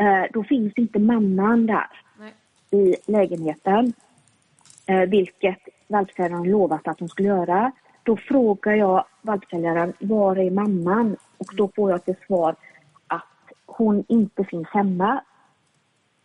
[0.00, 1.86] eh, då finns inte mamman där
[2.18, 2.34] Nej.
[2.70, 3.92] i lägenheten.
[4.86, 5.58] Eh, vilket
[5.88, 7.72] valpsäljaren lovat att hon skulle göra.
[8.02, 11.16] Då frågar jag valpsäljaren, var är mamman?
[11.38, 12.56] Och då får jag till svar
[13.06, 15.20] att hon inte finns hemma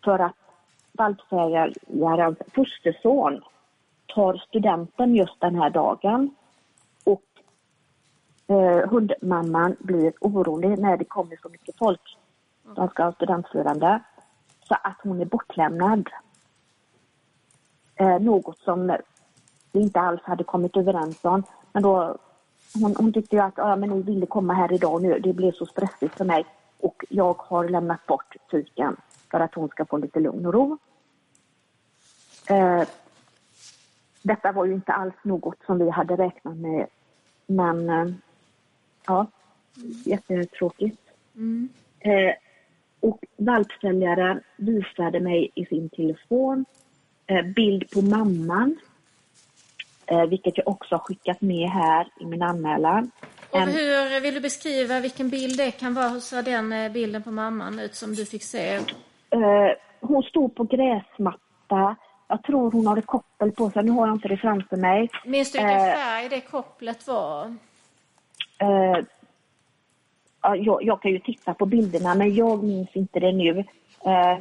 [0.03, 0.35] för att
[0.91, 3.41] valpsägarens fosterson
[4.15, 6.35] tar studenten just den här dagen.
[7.03, 7.23] Och
[8.47, 12.17] eh, hundmamman blir orolig när det kommer så mycket folk.
[12.75, 13.99] De ska ha studentfirande.
[14.67, 16.09] Så att hon är bortlämnad.
[17.95, 18.97] Eh, något som
[19.71, 21.43] vi inte alls hade kommit överens om.
[21.71, 22.17] Men då,
[22.73, 25.19] hon, hon tyckte ju att ja, men ni ville komma här idag nu.
[25.19, 26.45] Det blev så stressigt för mig.
[26.79, 28.95] Och jag har lämnat bort tyken
[29.31, 30.77] för att hon ska få lite lugn och ro.
[32.49, 32.83] Eh,
[34.25, 36.87] detta var ju inte alls något som vi hade räknat med.
[37.47, 38.05] Men eh,
[39.07, 39.27] ja,
[40.05, 41.01] jättetråkigt.
[41.35, 41.69] Mm.
[41.99, 42.33] Eh,
[42.99, 46.65] och valpsäljaren visade mig i sin telefon
[47.27, 48.77] eh, bild på mamman.
[50.05, 53.11] Eh, vilket jag också har skickat med här i min anmälan.
[53.49, 56.09] Och hur vill du beskriva vilken bild det kan vara?
[56.09, 58.75] Hur ser den eh, bilden på mamman ut som du fick se?
[59.29, 61.95] Eh, hon stod på gräsmatta.
[62.27, 63.83] Jag tror hon hade koppel på sig.
[63.83, 65.09] Nu har jag inte det framför mig.
[65.25, 67.45] Minns du vilken Eh, färg det kopplet var?
[68.57, 68.97] Eh,
[70.41, 73.59] ja, jag, jag kan ju titta på bilderna men jag minns inte det nu.
[74.05, 74.37] Eh,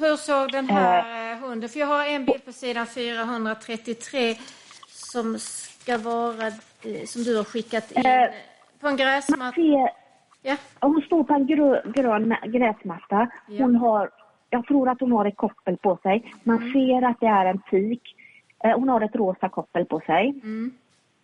[0.00, 1.68] Hur såg den här eh, hunden?
[1.68, 4.34] För jag har en bild på sidan 433
[4.88, 8.06] som ska vara, eh, som du har skickat in.
[8.06, 8.30] Eh,
[8.80, 9.60] på en gräsmatta.
[10.42, 10.56] Ja.
[10.80, 13.28] hon står på en grö, grön gräsmatta.
[13.48, 13.64] Ja.
[13.64, 14.10] Hon har,
[14.50, 16.32] jag tror att hon har ett koppel på sig.
[16.42, 16.72] Man Mm.
[16.72, 18.02] ser att det är en tik.
[18.64, 20.28] Eh, hon har ett rosa koppel på sig.
[20.42, 20.72] Mm.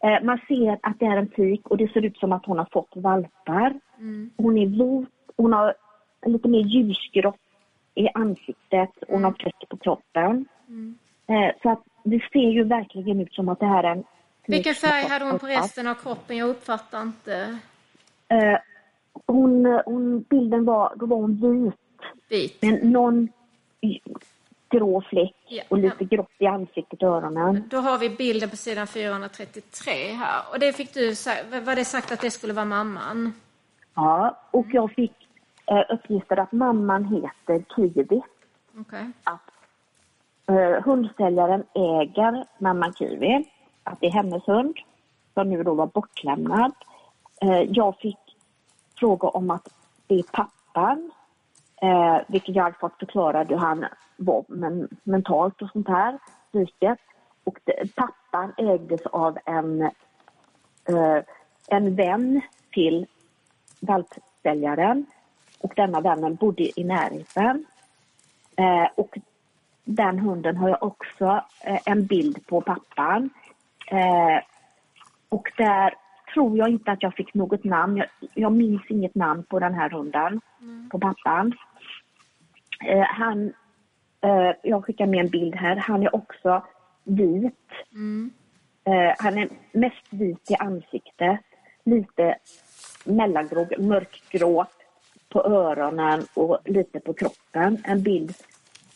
[0.04, 2.58] Eh, man ser att det är en tik och det ser ut som att hon
[2.58, 3.74] har fått valpar.
[3.98, 4.30] Mm.
[4.36, 5.74] Hon är vit, hon har
[6.26, 7.40] lite mer ljusgrått
[7.94, 10.44] i ansiktet, hon har fläck på kroppen.
[10.68, 10.98] Mm.
[11.26, 14.04] Eh, så att det ser ju verkligen ut som att det här är en...
[14.46, 16.36] Vilken färg hade hon på resten av kroppen?
[16.36, 17.58] Jag uppfattar inte.
[19.26, 21.74] Hon, hon, bilden var, då var hon vit
[22.28, 22.62] Vit.
[22.62, 23.28] med någon
[24.68, 25.62] grå fläck Ja.
[25.68, 27.68] och lite grått i ansiktet och öronen.
[27.70, 30.42] Då har vi bilden på sidan 433 här.
[30.52, 31.06] Och det fick du,
[31.60, 33.32] var det sagt att det skulle vara mamman?
[33.94, 35.12] Ja, och jag fick
[35.66, 38.22] eh, uppgifter att mamman heter Kiwi.
[38.80, 39.10] Okej.
[39.24, 39.50] att
[40.48, 43.44] eh, hundsäljaren äger mamman Kiwi,
[43.82, 44.76] att det är hennes hund
[45.34, 46.72] som nu då var bortlämnad.
[47.42, 48.18] Eh, jag fick
[49.00, 49.68] fråga om att
[50.06, 51.10] det är pappan,
[51.84, 56.18] eh, vilket jag hade fått förklara hur han var men, mentalt och sånt här,
[56.52, 56.98] psyket.
[57.44, 61.22] Och det, pappan ägdes av en, eh,
[61.68, 62.40] en vän
[62.72, 63.06] till
[63.80, 65.06] valpsäljaren
[65.58, 67.64] och denna vännen bodde i närheten.
[68.56, 69.18] Eh, och
[69.84, 73.30] den hunden har jag också eh, en bild på pappan.
[73.90, 74.44] Eh,
[75.28, 75.94] och där
[76.34, 77.96] tror jag inte att jag fick något namn.
[77.96, 80.40] Jag, jag minns inget namn på den här hunden,
[80.90, 81.52] på pappan.
[82.80, 83.52] Eh, han,
[84.20, 85.76] eh, jag skickar med en bild här.
[85.76, 86.66] Han är också
[87.04, 87.70] vit.
[87.92, 88.30] Mm.
[88.84, 91.40] Eh, han är mest vit i ansiktet.
[91.84, 92.38] Lite
[93.04, 94.66] mellangrå, mörkgrå
[95.28, 97.82] på öronen och lite på kroppen.
[97.84, 98.34] En bild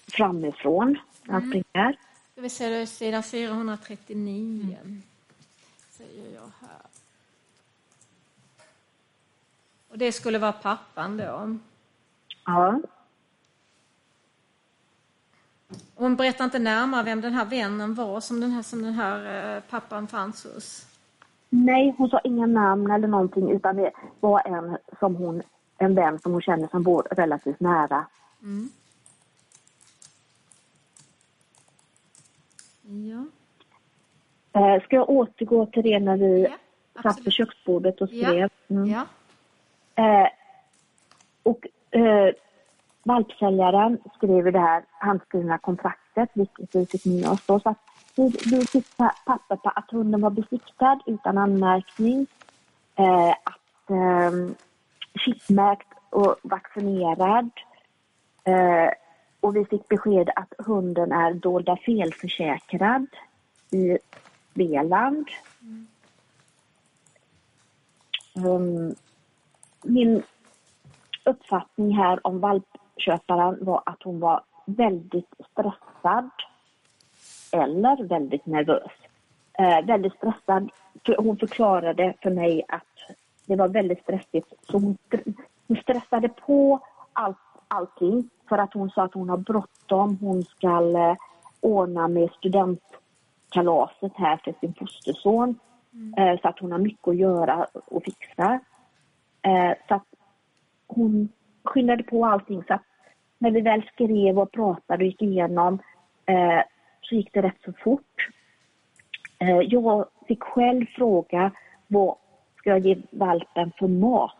[0.08, 1.96] framifrån när han springer.
[2.32, 4.76] Ska vi se, det är sidan 439.
[5.90, 6.80] Säger jag här.
[9.88, 11.58] Och det skulle vara pappan då.
[12.44, 12.80] Ja.
[15.94, 19.54] Hon berättar inte närmare vem den här vännen var som den här, som den här
[19.56, 20.86] eh, pappan fanns hos.
[21.50, 23.90] Nej, hon sa inga namn eller någonting utan det
[24.20, 25.42] var en som hon,
[25.78, 28.06] en vän som hon känner som bor relativt nära.
[28.42, 28.68] Mm.
[32.82, 33.24] Ja.
[34.60, 36.42] Eh, ska jag återgå till det när vi
[36.94, 38.28] Ja, satt vid köksbordet och Ja.
[38.28, 38.50] skrev?
[38.68, 38.86] Mm.
[38.86, 39.06] Ja.
[39.94, 40.28] Eh,
[41.42, 42.34] och eh,
[43.02, 47.60] valpsäljaren skriver det här handskrivna kontraktet, vilket vi fick med oss då.
[47.60, 47.78] Så att
[48.16, 52.26] vi, vi fick papper på att hunden var besiktad utan anmärkning.
[52.96, 54.32] Eh, att eh,
[55.14, 57.50] chipmärkt och vaccinerad.
[58.44, 58.90] Eh,
[59.40, 63.06] och vi fick besked att hunden är dolda felförsäkrad
[63.70, 63.98] i
[64.54, 65.28] Svealand.
[68.34, 68.94] Um, ehm,
[69.82, 70.22] min
[71.24, 72.68] uppfattning här om valp
[72.98, 76.30] valpköparen var att hon var väldigt stressad
[77.52, 78.92] eller väldigt nervös.
[79.58, 80.70] Eh, väldigt stressad.
[81.18, 84.98] Hon förklarade för mig att det var väldigt stressigt så hon,
[85.66, 86.80] hon stressade på
[87.12, 87.38] allt,
[87.68, 90.18] allting för att hon sa att hon har bråttom.
[90.20, 91.16] Hon ska eh,
[91.60, 92.82] ordna med student
[93.50, 95.58] kalaset här för sin fosterson.
[96.16, 98.60] Eh, så att hon har mycket att göra och fixa.
[99.42, 100.06] Eh, så att
[100.86, 101.28] hon
[101.64, 102.64] skyndade på allting.
[102.64, 102.87] Så att
[103.38, 105.78] när vi väl skrev och pratade och gick igenom
[106.26, 106.60] eh,
[107.02, 108.28] så gick det rätt så fort.
[109.38, 111.50] Eh, jag fick själv fråga
[111.86, 112.14] vad
[112.56, 114.34] ska jag ge valpen för mat?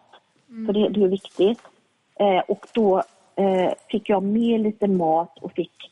[0.66, 1.60] För det, det är viktigt.
[2.20, 3.02] Eh, och då
[3.36, 5.90] eh, fick jag med lite mat och fick,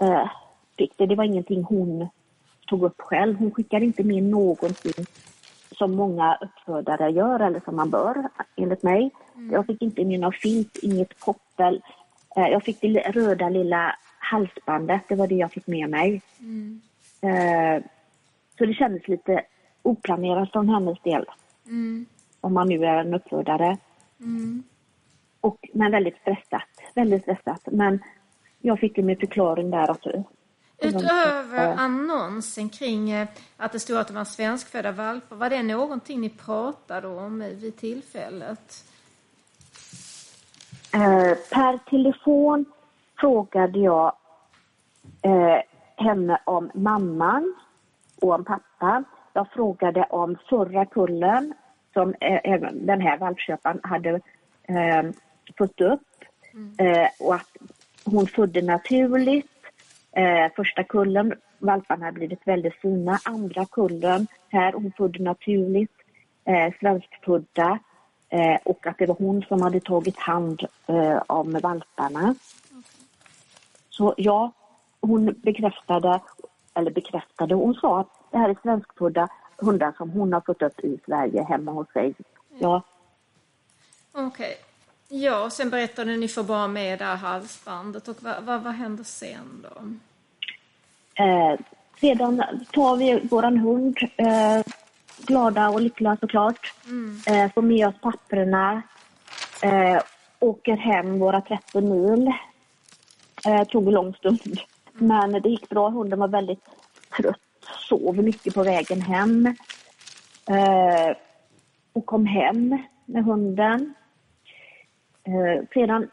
[0.00, 0.30] eh,
[0.78, 1.06] fick det.
[1.06, 2.08] Det var ingenting hon
[2.66, 3.36] tog upp själv.
[3.38, 5.06] Hon skickade inte med någonting
[5.78, 9.10] som många uppfödare gör eller som man bör enligt mig.
[9.52, 11.82] Jag fick inte med någon filt, inget koppel.
[12.36, 16.22] Eh, jag fick det röda lilla halsbandet, det var det jag fick med mig.
[17.20, 17.84] Eh,
[18.58, 19.42] så det kändes lite
[19.82, 21.24] oplanerat från hennes del.
[22.40, 23.76] Om man nu är en uppfödare.
[25.40, 26.68] Och, men väldigt stressat.
[26.94, 27.68] Väldigt stressat.
[27.72, 28.02] Men
[28.60, 30.24] jag fick ju min förklaring där också.
[30.78, 36.20] Utöver annonsen kring eh, att det stod att det var svenskfödda valpar, var det någonting
[36.20, 38.84] ni pratade om vid tillfället?
[40.96, 42.64] Eh, per telefon
[43.20, 44.12] frågade jag
[45.22, 45.58] eh,
[45.96, 47.54] henne om mamman
[48.20, 49.04] och om pappan.
[49.32, 51.54] Jag frågade om förra kullen
[51.92, 54.10] som eh, även den här valpköparen hade
[54.62, 55.02] eh,
[55.58, 56.24] fått upp
[56.78, 57.56] eh, och att
[58.04, 59.50] hon födde naturligt.
[60.12, 63.18] Eh, första kullen, valparna hade blivit väldigt fina.
[63.24, 65.92] Andra kullen, här, hon födde naturligt.
[66.44, 67.78] Eh, svenskfödda.
[68.28, 72.34] Eh, och att det var hon som hade tagit hand eh, om valparna.
[73.90, 74.52] Så ja,
[75.00, 76.20] hon bekräftade,
[76.74, 80.80] eller bekräftade, hon sa att det här är svenskfödda hundar som hon har fått upp
[80.80, 82.14] i Sverige hemma hos sig.
[82.58, 82.82] Ja,
[84.18, 84.56] Okej.
[85.08, 88.08] Ja, och sen berättade ni får bara med det här halsbandet.
[88.08, 89.82] Och vad, vad, vad händer sen då?
[91.24, 91.58] Eh,
[92.00, 94.60] sedan tar vi våran hund, eh,
[95.26, 96.74] glada och lyckliga såklart.
[97.26, 98.82] Eh, får med oss papperna.
[99.62, 100.02] Eh,
[100.38, 102.32] åker hem våra 30 mil.
[103.46, 104.60] Eh, tog en lång stund.
[104.92, 105.88] Men det gick bra.
[105.88, 106.64] Hunden var väldigt
[107.16, 107.40] trött.
[107.88, 109.46] Sov mycket på vägen hem.
[110.48, 111.16] Eh,
[111.92, 113.94] och kom hem med hunden.
[115.24, 116.08] Eh, sedan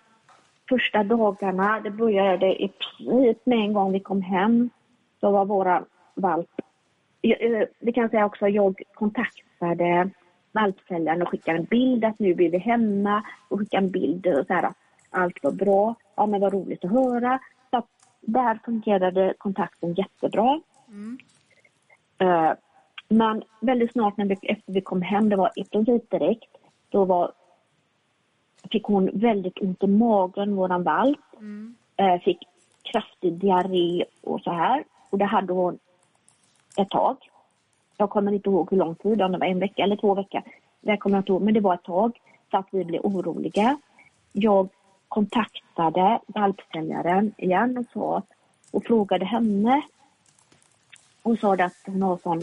[0.69, 4.69] första dagarna, det började i princip med en gång vi kom hem,
[5.19, 5.83] då var våra
[6.15, 6.49] valp...
[7.25, 10.09] Jag, eh, kan säga också, jag kontaktade
[10.51, 14.45] valpsäljaren och skickade en bild att nu blir vi hemma och skickade en bild och
[14.47, 14.77] så här att
[15.09, 15.95] allt var bra.
[16.15, 17.39] Ja men vad roligt att höra.
[17.69, 17.87] Så att
[18.21, 20.61] där fungerade kontakten jättebra.
[22.17, 22.51] Eh,
[23.07, 26.57] Men väldigt snart när vi, efter vi kom hem, det var i princip direkt,
[26.89, 27.31] då var,
[28.71, 31.19] fick hon väldigt ont i magen, våran valp.
[31.97, 32.37] Eh, Fick
[32.83, 34.83] kraftig diarré och så här.
[35.09, 35.79] Och det hade hon
[36.77, 37.17] ett tag.
[37.97, 40.41] Jag kommer inte ihåg hur lång tid, om det var en vecka eller två veckor.
[40.81, 42.19] Det kommer jag inte ihåg, men det var ett tag.
[42.51, 43.77] Så att vi blev oroliga.
[44.31, 44.69] Jag
[45.07, 48.21] kontaktade valpsäljaren igen och, sa,
[48.71, 49.81] och frågade henne.
[51.23, 52.41] Hon sa att hon har sån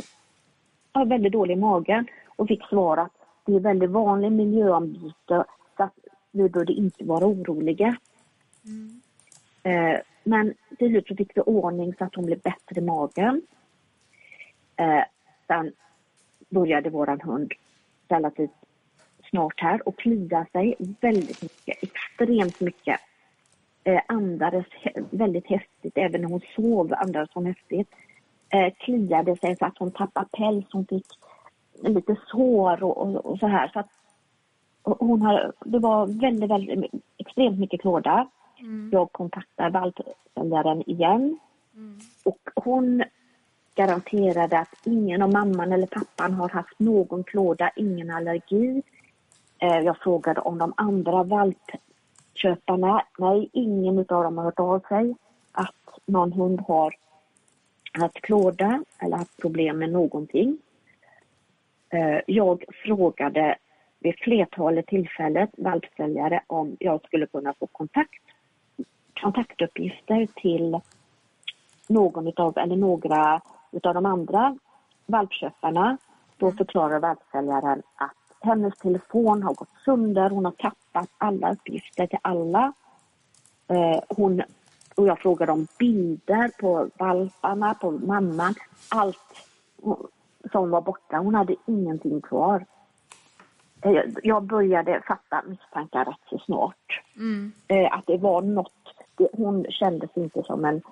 [0.93, 2.07] har väldigt dålig i magen
[2.37, 3.12] och fick svar att
[3.45, 5.45] det är väldigt vanligt miljöombyte
[5.76, 5.99] så att
[6.31, 7.97] vi borde inte vara oroliga.
[9.62, 13.43] Eh, men till slut fick vi ordning så att hon blev bättre i magen.
[14.81, 15.05] Eh,
[15.47, 15.72] sen
[16.49, 17.53] började våran hund
[18.09, 18.51] relativt
[19.31, 23.01] snart här och klia sig väldigt mycket, extremt mycket.
[23.85, 24.66] Eh, andades
[25.11, 27.89] väldigt häftigt, även när hon sov andades hon häftigt.
[28.49, 31.07] Eh, kliade sig så att hon tappade päls, hon fick
[31.83, 33.68] lite sår och, och, och så här.
[33.68, 33.91] Så att,
[34.83, 38.28] hon har, det var väldigt, väldigt extremt mycket klåda.
[38.93, 41.39] Jag kontaktade valpsäljaren igen
[42.24, 43.03] och hon
[43.75, 48.83] garanterade att ingen av mamman eller pappan har haft någon klåda, ingen allergi.
[49.59, 53.05] Eh, jag frågade om de andra valpköparna.
[53.18, 55.14] Nej, ingen av dem har hört av sig
[55.53, 56.95] att någon hund har
[57.93, 60.59] haft klåda eller haft problem med någonting.
[61.89, 63.57] Eh, jag frågade
[63.99, 68.23] vid flertalet tillfällen valpsäljare om jag skulle kunna få kontakt,
[69.21, 70.81] kontaktuppgifter till
[71.89, 73.43] någon utav, eller några
[73.73, 74.57] utav de andra
[75.07, 75.97] valpköparna.
[76.37, 82.18] Då förklarar valpsäljaren att hennes telefon har gått sönder, hon har tappat alla uppgifter till
[82.23, 82.73] alla.
[83.68, 84.43] Eh, hon,
[84.97, 88.55] och jag frågade om bilder på valparna, på mamman,
[88.89, 89.47] allt
[90.53, 91.18] som var borta.
[91.18, 92.66] Hon hade ingenting kvar.
[93.83, 93.93] Eh,
[94.23, 97.03] jag- började fatta misstankar rätt så snart.
[97.68, 98.73] Eh, Att det var något,
[99.16, 100.83] det, hon kändes inte som en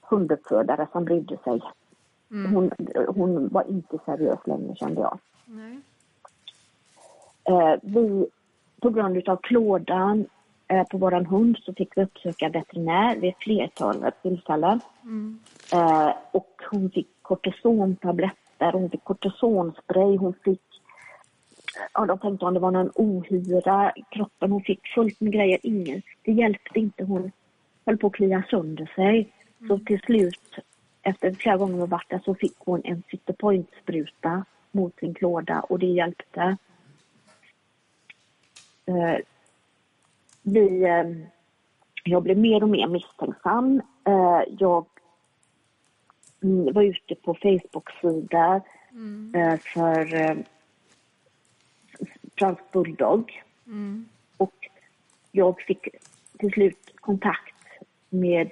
[0.00, 1.60] hunduppfödare som brydde sig.
[2.30, 2.54] Mm.
[2.54, 2.70] Hon,
[3.08, 5.18] hon var inte seriös längre kände jag.
[5.44, 5.80] Nej.
[7.44, 8.26] Eh, vi,
[8.80, 10.26] på grund av klådan
[10.68, 14.80] eh, på våran hund så fick vi uppsöka veterinär vid ett flertal tillfällen.
[15.02, 15.38] Mm.
[15.72, 20.60] Eh, och hon fick kortisontabletter, hon fick kortisonspray, hon fick
[21.94, 24.52] Ja, de tänkte om det var någon ohyra i kroppen.
[24.52, 25.58] Hon fick fullt med grejer.
[25.62, 27.04] Ingen, det hjälpte inte.
[27.04, 27.32] Hon
[27.86, 29.32] höll på att klia sönder sig.
[29.68, 30.58] Så till slut,
[31.02, 35.86] efter flera gånger varit där, så fick hon en Citypoint-spruta mot sin klåda och det
[35.86, 36.56] hjälpte.
[38.86, 39.16] Eh,
[40.42, 41.28] vi, eh,
[42.04, 43.82] jag blev mer och mer misstänksam.
[44.04, 44.86] Eh, jag
[46.42, 49.58] mm, var ute på Facebook-sidor Mm.
[49.58, 50.06] för
[52.38, 53.42] fransk bulldog.
[53.66, 54.08] Mm.
[54.36, 54.68] Och
[55.32, 55.88] jag fick
[56.38, 57.54] till slut kontakt
[58.08, 58.50] med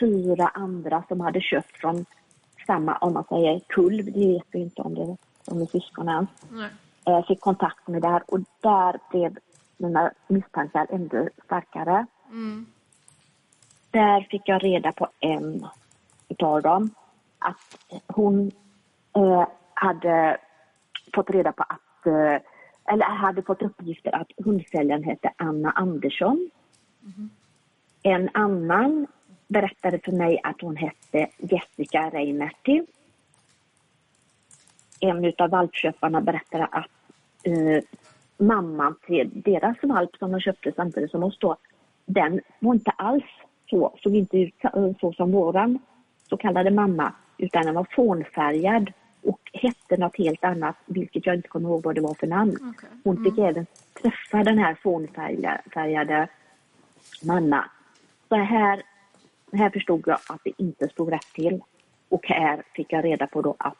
[0.00, 2.04] fyra andra som hade köpt från
[2.66, 6.26] samma, om man säger kulv, det vet vi inte om det de är syskon än.
[7.04, 9.38] Jag fick kontakt med där och där blev
[9.76, 12.06] mina misstankar ännu starkare.
[12.30, 12.66] Mm.
[13.90, 15.66] Där fick jag reda på en
[16.28, 16.90] utav dem
[17.38, 18.50] att hon
[19.16, 20.38] eh, hade
[21.14, 22.40] fått reda på att, eh,
[22.94, 26.50] eller hade fått uppgifter att hundsäljaren hette Anna Andersson.
[28.02, 29.06] En annan
[29.48, 32.86] berättade för mig att hon hette Jessica Reimerti.
[35.00, 36.90] En utav valpköparna berättade att
[37.42, 37.82] eh,
[38.36, 41.56] mamman till deras valp som de köpte samtidigt som oss då,
[42.06, 43.24] den var inte alls
[43.70, 45.78] så, såg inte ut så, så som våran
[46.28, 48.92] så kallade mamma, utan den var fånfärgad
[49.22, 52.56] och hette något helt annat, vilket jag inte kommer ihåg vad det var för namn.
[52.60, 52.88] Okej.
[53.04, 53.66] Hon fick även
[54.02, 56.28] träffa den här fånfärgade
[57.22, 57.70] Manna.
[58.28, 58.82] Så här,
[59.52, 61.60] här förstod jag att det inte stod rätt till.
[62.08, 63.76] Och här fick jag reda på då att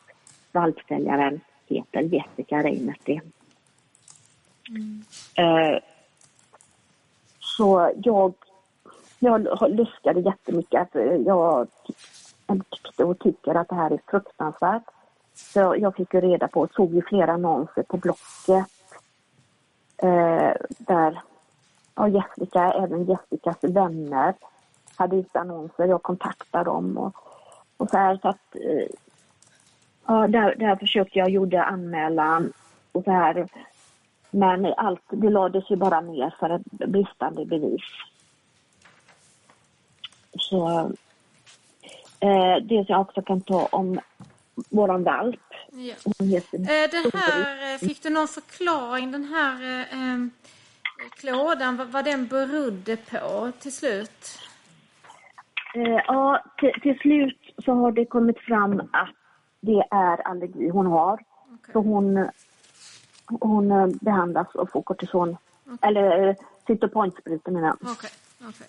[0.53, 3.21] valpsäljaren heter Jessica Reimerti.
[5.35, 5.79] Eh,
[7.41, 8.35] så jag,
[9.19, 10.93] jag luskade jättemycket.
[10.93, 11.69] För jag
[12.71, 14.85] tyckte och tycker att det här är fruktansvärt.
[15.35, 18.66] Så jag fick ju reda på, såg ju flera annonser på Blocket.
[19.97, 21.21] Eh, där
[21.95, 24.35] ja, Jessica, även Jessicas vänner
[24.99, 25.85] hade ut annonser.
[25.85, 27.17] Jag kontaktade dem och,
[27.77, 28.19] och så här.
[28.23, 28.89] Så att, eh,
[30.07, 32.53] ja, där, där försökte jag, gjorde anmälan
[32.93, 33.49] och så här.
[34.31, 37.83] Men allt, det lades ju bara ner för ett bristande bevis.
[40.39, 40.93] Så
[42.21, 44.01] eh, det som jag också kan ta om
[44.71, 45.41] våran valp.
[45.71, 45.95] Ja.
[46.19, 50.31] Hon heter Eh, Den här, eh, fick du någon förklaring, den här eh, em,
[51.11, 54.39] klådan, vad, vad den berodde på till slut?
[55.79, 59.14] Eh, ja, till, till slut så har det kommit fram att
[59.61, 61.24] det är allergi hon har.
[61.72, 62.29] Så hon,
[63.41, 65.37] hon eh, behandlas och får kortison,
[65.83, 66.35] eller eh,
[66.66, 67.76] cytopointsprutor menar jag.
[67.81, 68.11] Okej,
[68.49, 68.66] okej.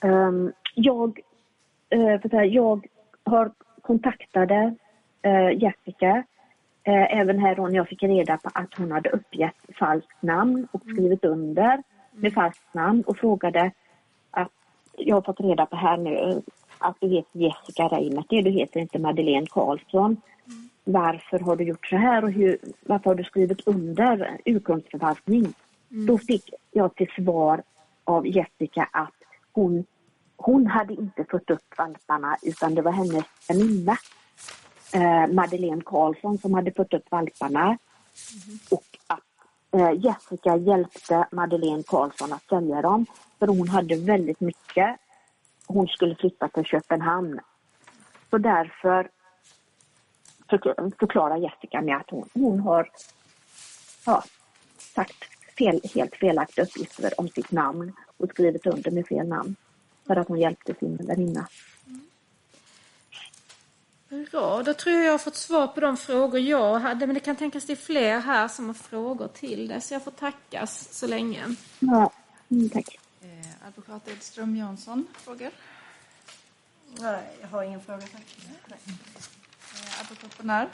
[0.00, 1.20] Ehm, jag,
[1.90, 2.86] eh, för säga, jag
[3.24, 3.52] har
[3.82, 4.74] kontaktade
[5.22, 6.24] eh, Jessica
[6.82, 10.68] eh, även här då när jag fick reda på att hon hade uppgett falskt namn
[10.72, 11.82] och skrivit under
[12.20, 13.72] med falskt namn och frågade
[14.30, 14.52] att
[14.96, 16.42] jag har fått reda på här nu
[16.78, 20.16] att du heter Jessica Reimerti, du heter inte Madeleine Karlsson.
[20.84, 25.54] Varför har du gjort så här och hur, varför har du skrivit under urkundsförfalskning?
[25.88, 27.62] Då fick jag till svar
[28.04, 29.14] av Jessica att
[29.52, 29.84] hon,
[30.36, 33.96] hon hade inte fått upp valparna utan det var hennes väninna
[34.94, 37.78] eh, Madeleine Karlsson som hade fått upp valparna.
[38.70, 38.89] Och att eh,
[39.72, 43.06] Eh, Jessica hjälpte Madeleine Karlsson att sälja dem
[43.38, 44.96] för hon hade väldigt mycket.
[45.66, 47.40] Hon skulle flytta till Köpenhamn.
[48.30, 49.10] Så därför
[50.98, 52.90] förklarar Jessica med att hon, hon har
[54.06, 54.24] ja,
[54.78, 55.24] sagt
[55.58, 59.56] fel, helt felaktiga uppgifter om sitt namn och skrivit under med fel namn
[60.06, 61.48] för att hon hjälpte sin väninna.
[64.10, 67.20] Bra, då tror jag jag har fått svar på de frågor jag hade, men det
[67.20, 70.88] kan tänkas det är fler här som har frågor till det, så jag får tackas
[70.92, 71.44] så länge.
[71.78, 72.12] Ja,
[72.50, 72.98] mm, tack.
[73.20, 75.50] Eh, advokat Edström Jansson, frågor?
[76.98, 78.36] Nej, jag har ingen fråga tack.
[78.68, 80.68] Eh, advokat Bonär?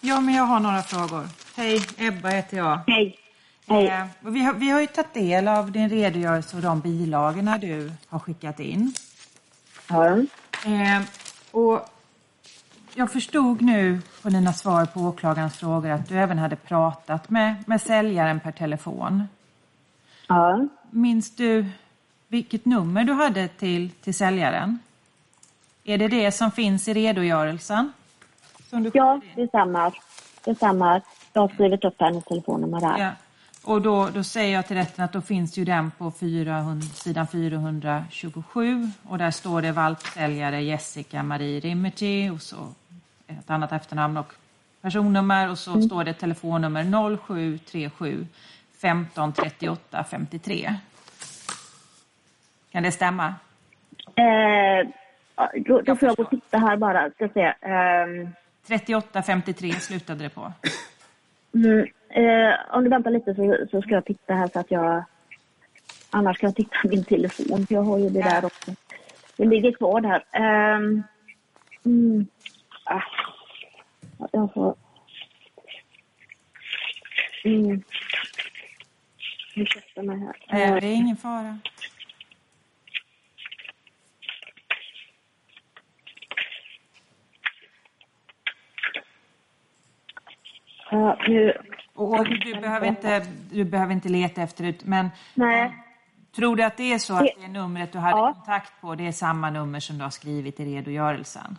[0.00, 1.28] Ja, men jag har några frågor.
[1.54, 2.80] Hej, Ebba heter jag.
[2.86, 3.18] Hej.
[3.66, 3.86] Hej.
[3.86, 7.92] Eh, vi, har, vi har ju tagit del av din redogörelse och de bilagorna du
[8.08, 8.94] har skickat in.
[9.88, 10.16] Ja.
[10.64, 11.02] Eh,
[11.50, 11.88] och
[12.96, 17.64] jag förstod nu på dina svar på åklagarens frågor att du även hade pratat med,
[17.66, 19.28] med säljaren per telefon.
[20.28, 20.68] Ja.
[20.90, 21.66] Minns du
[22.28, 24.78] vilket nummer du hade till, till säljaren?
[25.84, 27.92] Är det det som finns i redogörelsen?
[28.70, 29.94] Ja, det stämmer.
[30.44, 31.02] Det stämmer.
[31.32, 32.98] Jag har skrivit upp hennes telefonnummer där.
[32.98, 33.10] Ja.
[33.64, 37.26] Och då, då säger jag till rätten att då finns ju den på 400, sidan
[37.26, 42.56] 427 och där står det valpsäljare Jessica Marie Rimmerty och så
[43.26, 44.32] ett annat efternamn och
[44.80, 48.26] personnummer och så står det telefonnummer 0737
[48.78, 50.74] 15 38 53.
[52.72, 53.34] Kan det stämma?
[54.14, 54.88] Eh,
[55.54, 57.10] då, då får jag gå och titta här bara.
[57.10, 57.54] Ska se.
[57.60, 58.28] Ehm,
[58.66, 60.52] 38 53 slutade det på.
[61.54, 65.04] mm, eh, om du väntar lite så, så ska jag titta här så att jag...
[66.10, 68.70] Annars ska jag titta på min telefon för jag har ju det där också.
[69.36, 70.24] Det ligger kvar där.
[70.32, 71.02] Ehm,
[71.84, 72.26] mm,
[72.86, 73.02] ah,
[74.32, 74.74] jag får...
[77.44, 77.82] Mm.
[79.54, 80.36] Ursäkta mig här.
[80.66, 81.58] Eh, Det är ingen fara.
[90.90, 91.52] Ja, nu,
[91.94, 95.74] Och, du, behöver inte, du behöver inte leta efter det, men nej.
[96.36, 98.32] tror du att det är så att Det- det numret du hade Ja.
[98.34, 101.58] kontakt på, det är samma nummer som du har skrivit i redogörelsen?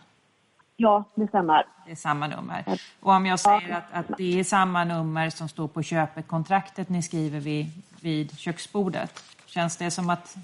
[0.80, 1.66] Ja, det stämmer.
[1.86, 2.64] Det är samma nummer.
[3.00, 7.02] Och om jag säger att, att det är samma nummer som står på köpekontraktet ni
[7.02, 7.66] skriver vid,
[8.00, 10.36] vid köksbordet, känns det som att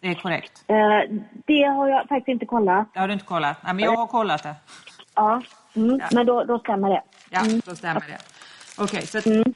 [0.00, 0.64] det är korrekt?
[0.66, 0.76] Eh,
[1.46, 2.88] det har jag faktiskt inte kollat.
[2.94, 3.56] Det har du inte kollat?
[3.64, 4.54] Nej, men jag har kollat det.
[5.14, 5.42] Ja,
[5.74, 7.02] mm, men då, då stämmer det.
[7.30, 8.18] Ja, då stämmer det.
[8.82, 9.54] Okej, så att, Mm.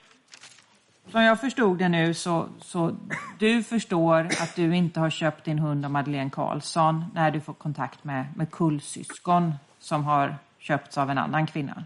[1.11, 2.97] som jag förstod det nu så, så
[3.39, 7.53] du förstår att du inte har köpt din hund av Madeleine Karlsson när du får
[7.55, 11.85] kontakt med, med kullsyskon som har köpts av en annan kvinna.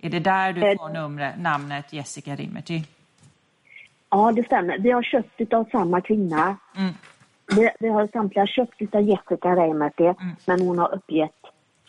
[0.00, 0.76] Är det där du Eh.
[0.78, 2.82] får numret, namnet Jessica Rimmerty?
[4.10, 4.78] Ja, det stämmer.
[4.78, 6.56] Vi har köpt av samma kvinna.
[6.76, 6.92] Mm.
[7.56, 10.14] Vi, vi har samtliga köpt av Jessica Reimerty,
[10.44, 11.34] men hon har uppgett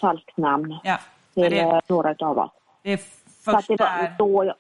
[0.02, 1.00] falskt namn Ja,
[1.34, 2.52] till det, eh, några av oss.
[2.84, 3.00] det är
[3.44, 4.54] först det där jag...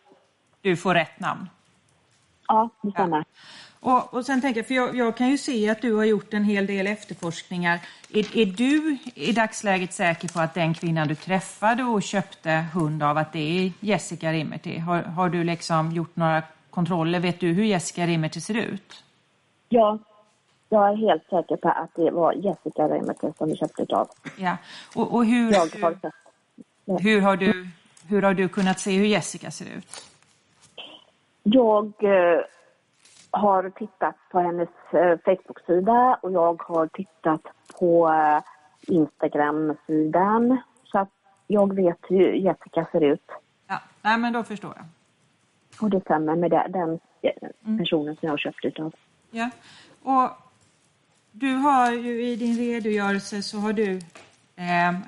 [0.61, 1.49] du får rätt namn.
[2.47, 3.25] Ja, det stämmer.
[3.79, 6.33] Och, och sen tänker jag, för jag, jag kan ju se att du har gjort
[6.33, 7.79] en hel del efterforskningar.
[8.13, 13.03] Är, är du i dagsläget säker på att den kvinnan du träffade och köpte hund
[13.03, 14.77] av, att det är Jessica Rimmerty?
[14.77, 17.19] Har, har du liksom gjort några kontroller?
[17.19, 19.03] Vet du hur Jessica Rimmerty ser ut?
[19.69, 19.99] Ja,
[20.69, 24.09] jag är helt säker på att det var Jessica Reimerty som vi köpte av.
[24.37, 24.57] Ja.
[24.95, 27.05] Och, och hur, Jag har sett.
[27.05, 27.67] hur, har du,
[28.07, 30.03] hur har du kunnat se hur Jessica ser ut?
[31.43, 32.41] Jag eh,
[33.31, 37.41] har tittat på hennes eh, Facebook-sida och jag har tittat
[37.79, 38.43] på eh,
[38.95, 40.57] Instagram-sidan.
[40.83, 41.09] Så att
[41.47, 43.29] jag vet hur Jessica ser ut.
[43.67, 44.85] Ja, nej men då förstår jag.
[45.81, 48.93] Och det stämmer med den eh, personen som jag har köpt utav.
[49.31, 49.49] Ja.
[50.03, 50.29] Och
[51.31, 53.97] du har ju i din redogörelse så har du
[54.55, 54.99] eh,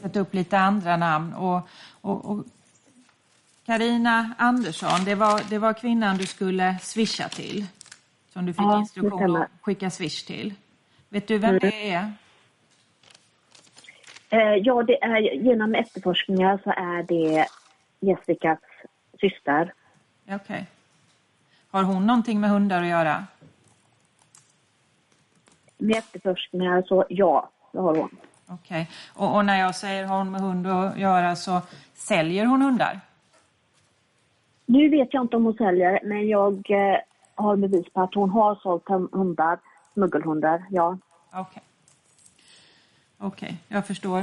[0.00, 1.68] tagit upp lite andra namn och,
[2.00, 2.44] och, och
[3.70, 7.66] Carina Andersson, det var, det var kvinnan du skulle swisha till.
[8.32, 10.54] Som du fick Ja, instruktion att skicka swish till.
[11.08, 12.12] Vet du vem det är?
[14.30, 17.46] Eh, ja, det är, genom efterforskningar så är det
[18.00, 18.58] Jessicas
[19.20, 19.72] syster.
[20.30, 20.66] Okej.
[21.70, 23.24] Har hon någonting med hundar att göra?
[25.78, 28.16] Med efterforskningar så ja, det har hon.
[28.46, 28.90] Okej.
[29.14, 31.60] Och, och när jag säger har hon med hund att göra så
[31.94, 33.00] säljer hon hundar?
[34.70, 37.00] Nu vet jag inte om hon säljer, men jag eh,
[37.34, 39.58] har bevis på att hon har sålt hundar,
[39.92, 40.98] smuggelhundar, ja.
[41.32, 41.62] Okej.
[43.18, 44.18] Okej, jag förstår.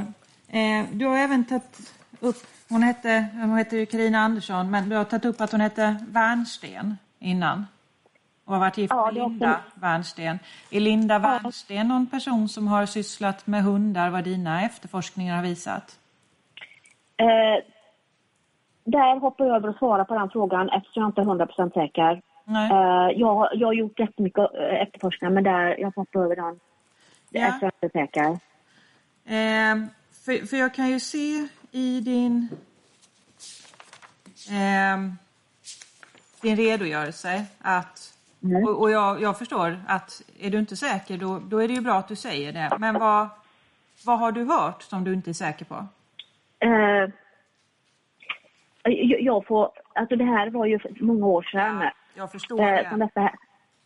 [0.48, 2.36] Eh, du har även tagit upp,
[2.68, 5.96] hon hette, hon heter ju Carina Andersson, men du har tagit upp att hon hette
[6.08, 7.66] Wernsten innan.
[8.44, 10.38] Och har varit gift Ja, med har Linda Wernsten.
[10.70, 15.98] Är Linda Wernsten någon person som har sysslat med hundar, vad dina efterforskningar har visat?
[17.16, 17.64] Eh,
[18.90, 22.22] där hoppar jag över att svara på den frågan eftersom jag inte är 100% säker.
[22.44, 22.70] Nej.
[22.70, 26.60] Eh, jag, jag har gjort jättemycket eh, efterforskningar, men där jag hoppar över den
[27.30, 27.46] Ja.
[27.46, 28.30] eftersom jag inte är säker.
[29.24, 29.88] Eh,
[30.24, 32.48] för, för jag kan ju se i din,
[34.50, 34.98] eh,
[36.42, 38.14] din redogörelse att,
[38.44, 38.64] Mm.
[38.64, 41.80] och, och jag, jag förstår att är du inte säker då, då är det ju
[41.80, 42.76] bra att du säger det.
[42.78, 43.28] Men vad,
[44.06, 45.74] vad har du hört som du inte är säker på?
[46.58, 47.10] Eh,
[49.20, 51.82] jag, får, alltså det här var ju många år sedan.
[52.14, 53.04] Jag förstår Eh, som det.
[53.04, 53.34] detta här.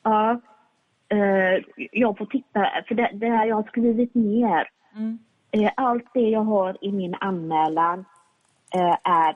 [0.03, 0.41] Ja.
[1.09, 4.69] Eh, jag får titta, för det, det här jag har skrivit ner.
[4.97, 5.19] Mm.
[5.51, 8.05] Eh, allt det jag har i min anmälan
[9.05, 9.35] är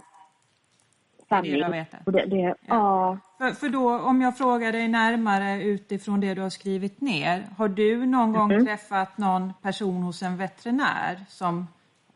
[1.28, 1.52] sanning.
[1.52, 3.18] Det det det, det, ja.
[3.38, 7.42] För, för då, om jag frågar dig närmare utifrån det du har skrivit ner.
[7.58, 8.66] Har du någon gång Mhm.
[8.66, 11.66] träffat någon person hos en veterinär som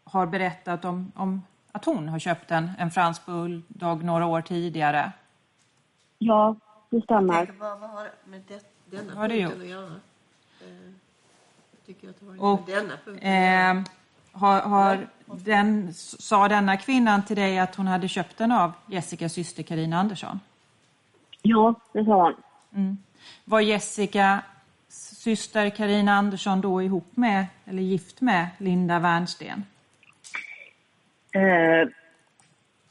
[0.04, 1.42] har berättat om, om
[1.72, 5.12] att hon har köpt en, en fransk bulldog några år tidigare?
[6.20, 6.56] ja,
[6.90, 7.52] det stämmer.
[7.58, 9.62] Vad, vad har med det, denna Vad har punkten gjort?
[9.62, 9.94] att göra?
[10.60, 10.92] Eh,
[11.86, 13.84] tycker jag att det har Och, med denna punkten Eh,
[14.32, 19.32] har, har den, sa denna kvinnan till dig att hon hade köpt den av Jessicas
[19.32, 20.40] syster Karina Andersson?
[21.42, 22.34] Ja, det sa hon.
[22.74, 22.98] Mm.
[23.44, 24.42] Var Jessicas
[24.88, 29.64] syster Karina Andersson då ihop med, eller gift med, Linda Wernsten?
[31.34, 31.88] Eh,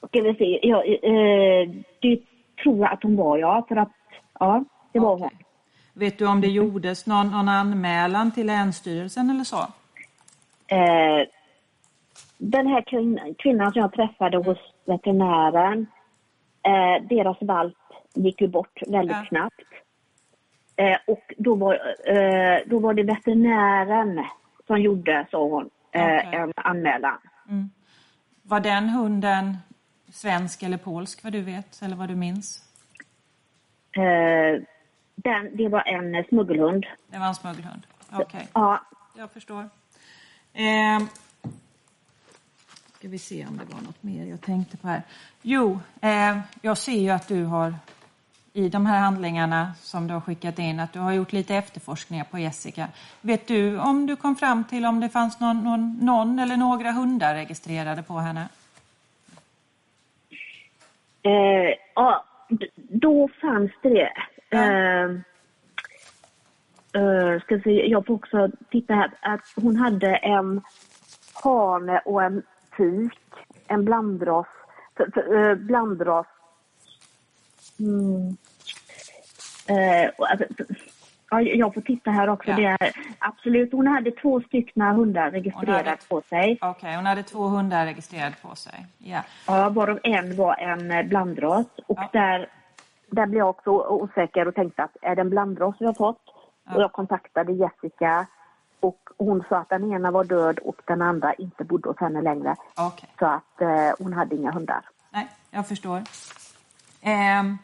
[0.08, 0.60] ska vi se.
[0.68, 1.70] Ja, eh,
[2.02, 2.20] det
[2.64, 3.66] tror jag att hon var, ja.
[3.68, 3.92] För att,
[4.40, 5.30] ja, det var hon.
[5.94, 9.58] Vet du om det gjordes någon, någon anmälan till Länsstyrelsen eller så?
[10.68, 11.28] Eh,
[12.38, 15.88] den här kvin- kvinnan som jag träffade hos veterinären,
[16.64, 17.78] eh, deras valp
[18.14, 19.26] gick ju bort väldigt Ja.
[19.30, 19.62] snabbt.
[20.76, 21.74] Eh, och då var,
[22.06, 24.26] eh, då var det veterinären
[24.68, 26.30] som gjorde, sa hon, eh, Okej.
[26.32, 27.18] en anmälan.
[28.50, 29.58] Var den hunden
[30.12, 32.64] svensk eller polsk vad du vet eller vad du minns?
[33.92, 34.62] Eh,
[35.16, 36.86] den, det var en smuggelhund.
[37.08, 37.88] Det var en smuggelhund.
[38.12, 38.82] Okej, Ja,
[39.18, 39.70] jag förstår.
[40.54, 41.00] Eh,
[42.98, 45.02] ska vi se om det var något mer jag tänkte på här.
[45.42, 47.76] Jo, eh, jag ser ju att du har
[48.54, 52.24] i de här handlingarna som du har skickat in att du har gjort lite efterforskningar
[52.24, 52.88] på Jessica.
[53.22, 56.92] Vet du om du kom fram till om det fanns någon, någon, någon eller några
[56.92, 58.50] hundar registrerade på henne?
[61.24, 62.24] Eh, ja,
[62.76, 64.12] då fanns det.
[64.50, 65.04] Eh,
[67.02, 69.12] eh, ska se, jag får också titta här.
[69.22, 70.62] Att hon hade en
[71.44, 72.44] hane och en
[72.78, 73.20] tik.
[73.68, 74.48] En blandras.
[75.34, 76.28] Eh, blandras.
[77.80, 78.38] Mm.
[79.68, 80.46] Eh, alltså,
[81.30, 82.50] ja, jag får titta här också.
[82.50, 82.56] Ja.
[82.56, 86.58] Det är, absolut, hon hade två stycken hundar registrerade på sig.
[86.62, 88.86] Okej, hon hade två hundar registrerade på sig.
[88.98, 89.22] Ja.
[89.48, 91.66] Ja, varav en var en eh, blandras.
[91.88, 92.10] Och Ja.
[92.14, 92.50] där,
[93.12, 96.22] där blev jag också osäker och tänkte att är det en blandras vi har fått?
[96.76, 98.26] Och jag kontaktade Jessica
[98.80, 102.22] och hon sa att den ena var död och den andra inte bodde hos henne
[102.22, 102.56] längre.
[102.78, 103.10] Okej.
[103.20, 104.82] Så att eh, hon hade inga hundar.
[105.12, 106.02] Nej, jag förstår.
[107.02, 107.58] Ehm,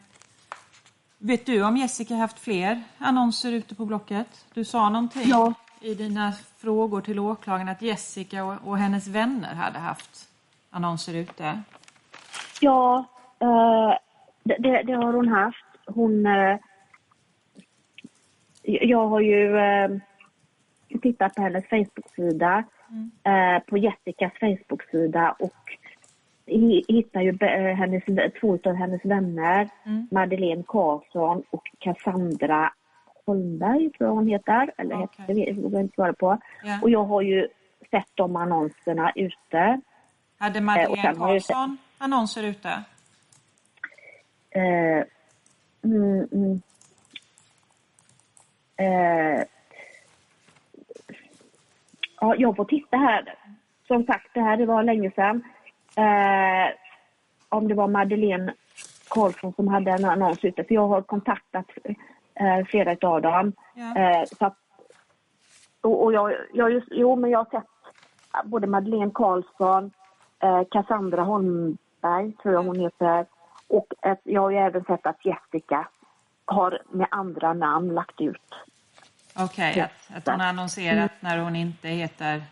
[1.26, 4.46] vet du om Jessica haft fler annonser ute på Blocket?
[4.54, 5.54] Du sa någonting Ja.
[5.80, 10.28] i dina frågor till åklagaren att Jessica och, och hennes vänner hade haft
[10.70, 11.62] annonser ute.
[12.60, 13.04] Ja,
[13.38, 13.92] eh,
[14.44, 15.64] det, det, har hon haft.
[15.86, 16.26] Hon...
[16.26, 16.58] Eh,
[18.62, 19.90] jag har ju eh,
[21.02, 22.64] tittat på hennes Facebook-sida,
[23.24, 25.78] eh, på Jessicas Facebook-sida och
[26.46, 28.04] hittar ju eh, hennes,
[28.40, 29.68] två av hennes vänner,
[30.10, 32.72] Madeleine Karlsson och Cassandra
[33.26, 34.70] Holmberg, tror jag hon heter.
[34.78, 35.08] Eller Okej.
[35.26, 36.38] hette, det vågar jag inte svara på.
[36.64, 36.78] Ja.
[36.82, 37.48] Och jag har ju
[37.90, 39.80] sett de annonserna ute.
[40.38, 42.68] Hade och Madeleine har jag sett- Karlsson annonser ute?
[44.50, 45.04] Eh,
[45.84, 46.62] mm, mm.
[48.76, 49.42] Eh,
[52.20, 53.34] ja, jag får titta här.
[53.86, 55.42] Som sagt, det här det var länge sedan.
[55.96, 56.74] Eh,
[57.48, 58.54] om det var Madeleine
[59.08, 60.64] Karlsson som hade en annons ute.
[60.64, 61.66] För jag har kontaktat
[62.34, 63.52] eh, flera av dem.
[63.74, 63.96] Ja.
[63.96, 64.56] Eh, så att,
[65.80, 67.68] och, och jag, jag just, jo, men jag har sett
[68.44, 69.90] både Madeleine Karlsson,
[70.42, 73.26] eh, Cassandra Holmberg, tror jag hon heter.
[73.68, 75.88] Och ett, jag har ju även sett att Jessica
[76.44, 78.54] har med andra namn lagt ut.
[79.38, 79.84] Okej, Ja.
[79.84, 82.42] att, att hon har annonserat när hon inte heter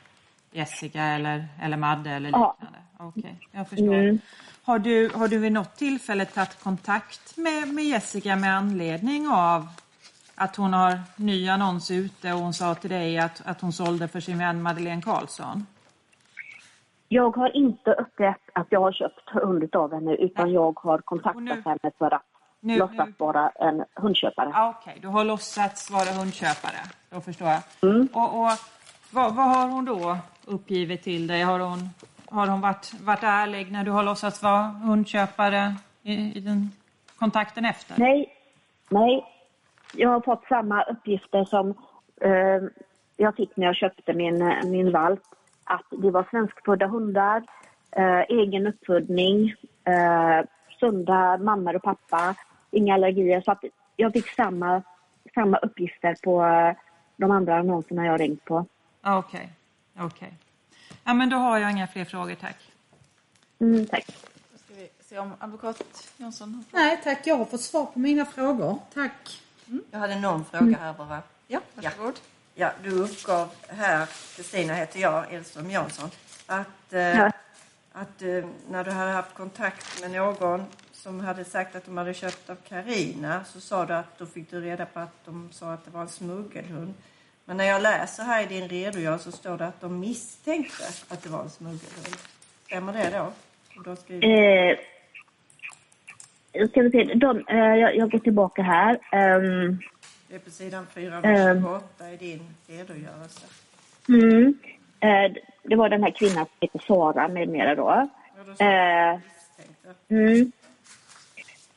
[0.55, 2.57] Jessica eller, eller Madde eller Ja.
[2.61, 2.79] liknande.
[2.99, 3.95] Okej, jag förstår.
[3.95, 4.19] Mm.
[4.65, 9.69] Har, du, har du vid något tillfälle tagit kontakt med, med Jessica med anledning av
[10.35, 14.09] att hon har ny annons ute och hon sa till dig att, att hon sålde
[14.09, 15.67] för sin vän Madeleine Karlsson?
[17.09, 21.43] Jag har inte uppgett att jag har köpt hund av henne utan jag har kontaktat
[21.43, 22.23] nu- henne för att
[22.61, 24.51] nu- låtsas nu- vara en hundköpare.
[24.55, 26.81] Ah, Okej, du har låtsats vara hundköpare.
[27.11, 27.63] Då förstår jag.
[27.91, 28.09] Mm.
[28.13, 28.51] Och, och
[29.11, 31.43] vad, vad har hon då uppgivit till dig?
[31.43, 31.79] Har hon,
[32.27, 36.71] har hon varit, varit ärlig när du har låtsats vara hundköpare i, i den
[37.19, 37.95] kontakten efter?
[37.99, 38.33] Nej,
[38.89, 39.25] nej.
[39.95, 41.71] Jag har fått samma uppgifter som
[42.21, 42.63] eh,
[43.17, 45.21] jag fick när jag köpte min, min valp.
[45.65, 47.43] Att det var svenskfödda hundar,
[47.91, 49.55] eh, egen uppfödning,
[49.85, 50.47] eh,
[50.81, 52.35] sunda mammor och pappa,
[52.71, 53.41] inga allergier.
[53.41, 53.65] Så att
[53.97, 54.83] jag fick samma,
[55.35, 56.77] samma uppgifter på eh,
[57.17, 58.67] de andra annonserna jag ringt på.
[59.01, 59.19] Ah,
[59.95, 60.35] Okej, okej.
[61.05, 62.57] Ja, men då har jag inga fler frågor, tack.
[63.61, 64.07] Mm, tack.
[64.53, 67.99] Då ska vi se om advokat Jonsson har Nej tack, jag har fått svar på
[67.99, 68.79] mina frågor.
[68.95, 69.43] Tack.
[69.91, 71.23] Jag hade någon fråga här bara.
[71.47, 72.21] Ja, varsågod.
[72.55, 74.07] Ja, du uppgav här,
[74.37, 76.11] Kristina heter jag, Edström Jansson,
[76.47, 77.33] att, eh, Ja.
[77.93, 82.15] att eh, när du hade haft kontakt med någon som hade sagt att de hade
[82.15, 85.73] köpt av Karina så sa du att då fick du reda på att de sa
[85.73, 86.95] att det var en smuggelhund.
[87.45, 91.23] Men när jag läser här i din redogörelse så står det att de misstänkte att
[91.23, 92.17] det var en smuggelhund.
[92.67, 93.33] Stämmer det då?
[94.27, 94.79] Eh,
[96.69, 98.99] ska vi se, de, eh, jag, jag går tillbaka här.
[99.13, 99.79] Ehm,
[100.29, 103.47] Det är på sidan 428 i din redogörelse.
[104.09, 104.59] mm,
[105.01, 108.09] eh, det var den här kvinnan som heter Sara med mera då.
[108.59, 109.19] Ja, Eh.
[110.09, 110.53] Mm.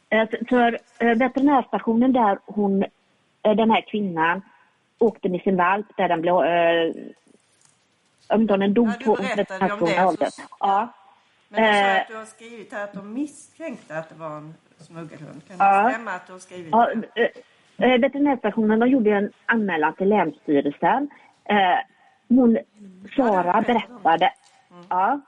[0.09, 2.83] Eh, För, för eh, veterinärstationen där hon,
[3.43, 4.41] eh, den här kvinnan
[4.99, 6.93] åkte med sin valp där den blev, eh,
[8.29, 10.17] om den dog Ja, på veterinärstationen.
[10.31, 10.87] så- Ja.
[11.49, 12.01] Men du sa Eh.
[12.01, 15.41] att du har skrivit här att de misstänkte att det var en smuggelhund.
[15.47, 15.83] Kan Ja.
[15.83, 17.31] det stämma att du har skrivit Ja, det?
[17.85, 21.09] eh, veterinärstationen de gjorde en anmälan till Länsstyrelsen.
[22.29, 22.57] Hon,
[23.15, 24.33] Sara berättade
[24.89, 25.19] ja,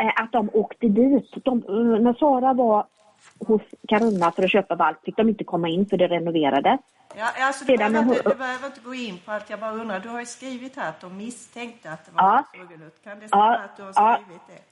[0.00, 1.30] eh, att de åkte dit.
[1.44, 1.58] De,
[2.00, 2.86] när Sara var
[3.38, 6.80] hos Karuna för att köpa valp fick de inte komma in för det renoverades.
[7.16, 9.50] Ja, alltså, du, Sedan behöver inte, du behöver inte gå in på allt.
[9.50, 10.00] Jag bara undrar.
[10.00, 12.44] Du har ju skrivit här att de misstänkte att det var Ja.
[12.54, 12.90] smuggelhund.
[13.04, 13.58] Kan det stämma Ja.
[13.64, 14.18] att du har Ja.
[14.22, 14.62] skrivit?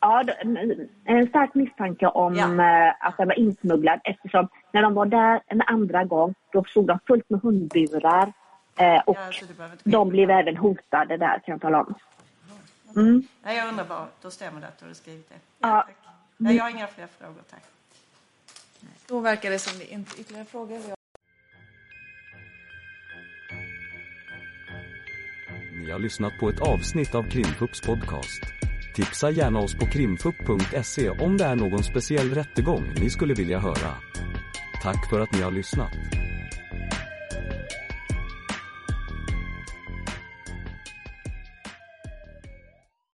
[0.00, 2.64] Ja, det- en- en stark misstanke om Ja.
[2.88, 6.86] eh, att den var insmugglad eftersom när de var där en andra gång då såg
[6.86, 8.32] de fullt med hundburar
[8.76, 9.44] eh, och Ja, alltså,
[9.84, 11.94] de blev även hotade där kan jag tala om.
[12.96, 13.22] Mm.
[13.42, 14.06] Nej, jag undrar bara.
[14.22, 15.34] Då stämmer det att du har skrivit det.
[15.58, 15.82] Ja.
[15.86, 15.96] tack.
[16.36, 17.62] Nej, jag har inga fler frågor, tack.
[19.08, 20.78] Då verkar det som det inte är ytterligare frågor.
[25.84, 28.42] Ni har lyssnat på ett avsnitt av Krimfupps podcast.
[28.94, 33.94] Tipsa gärna oss på krimfupp.se om det är någon speciell rättegång ni skulle vilja höra.
[34.82, 36.23] Tack för att ni har lyssnat.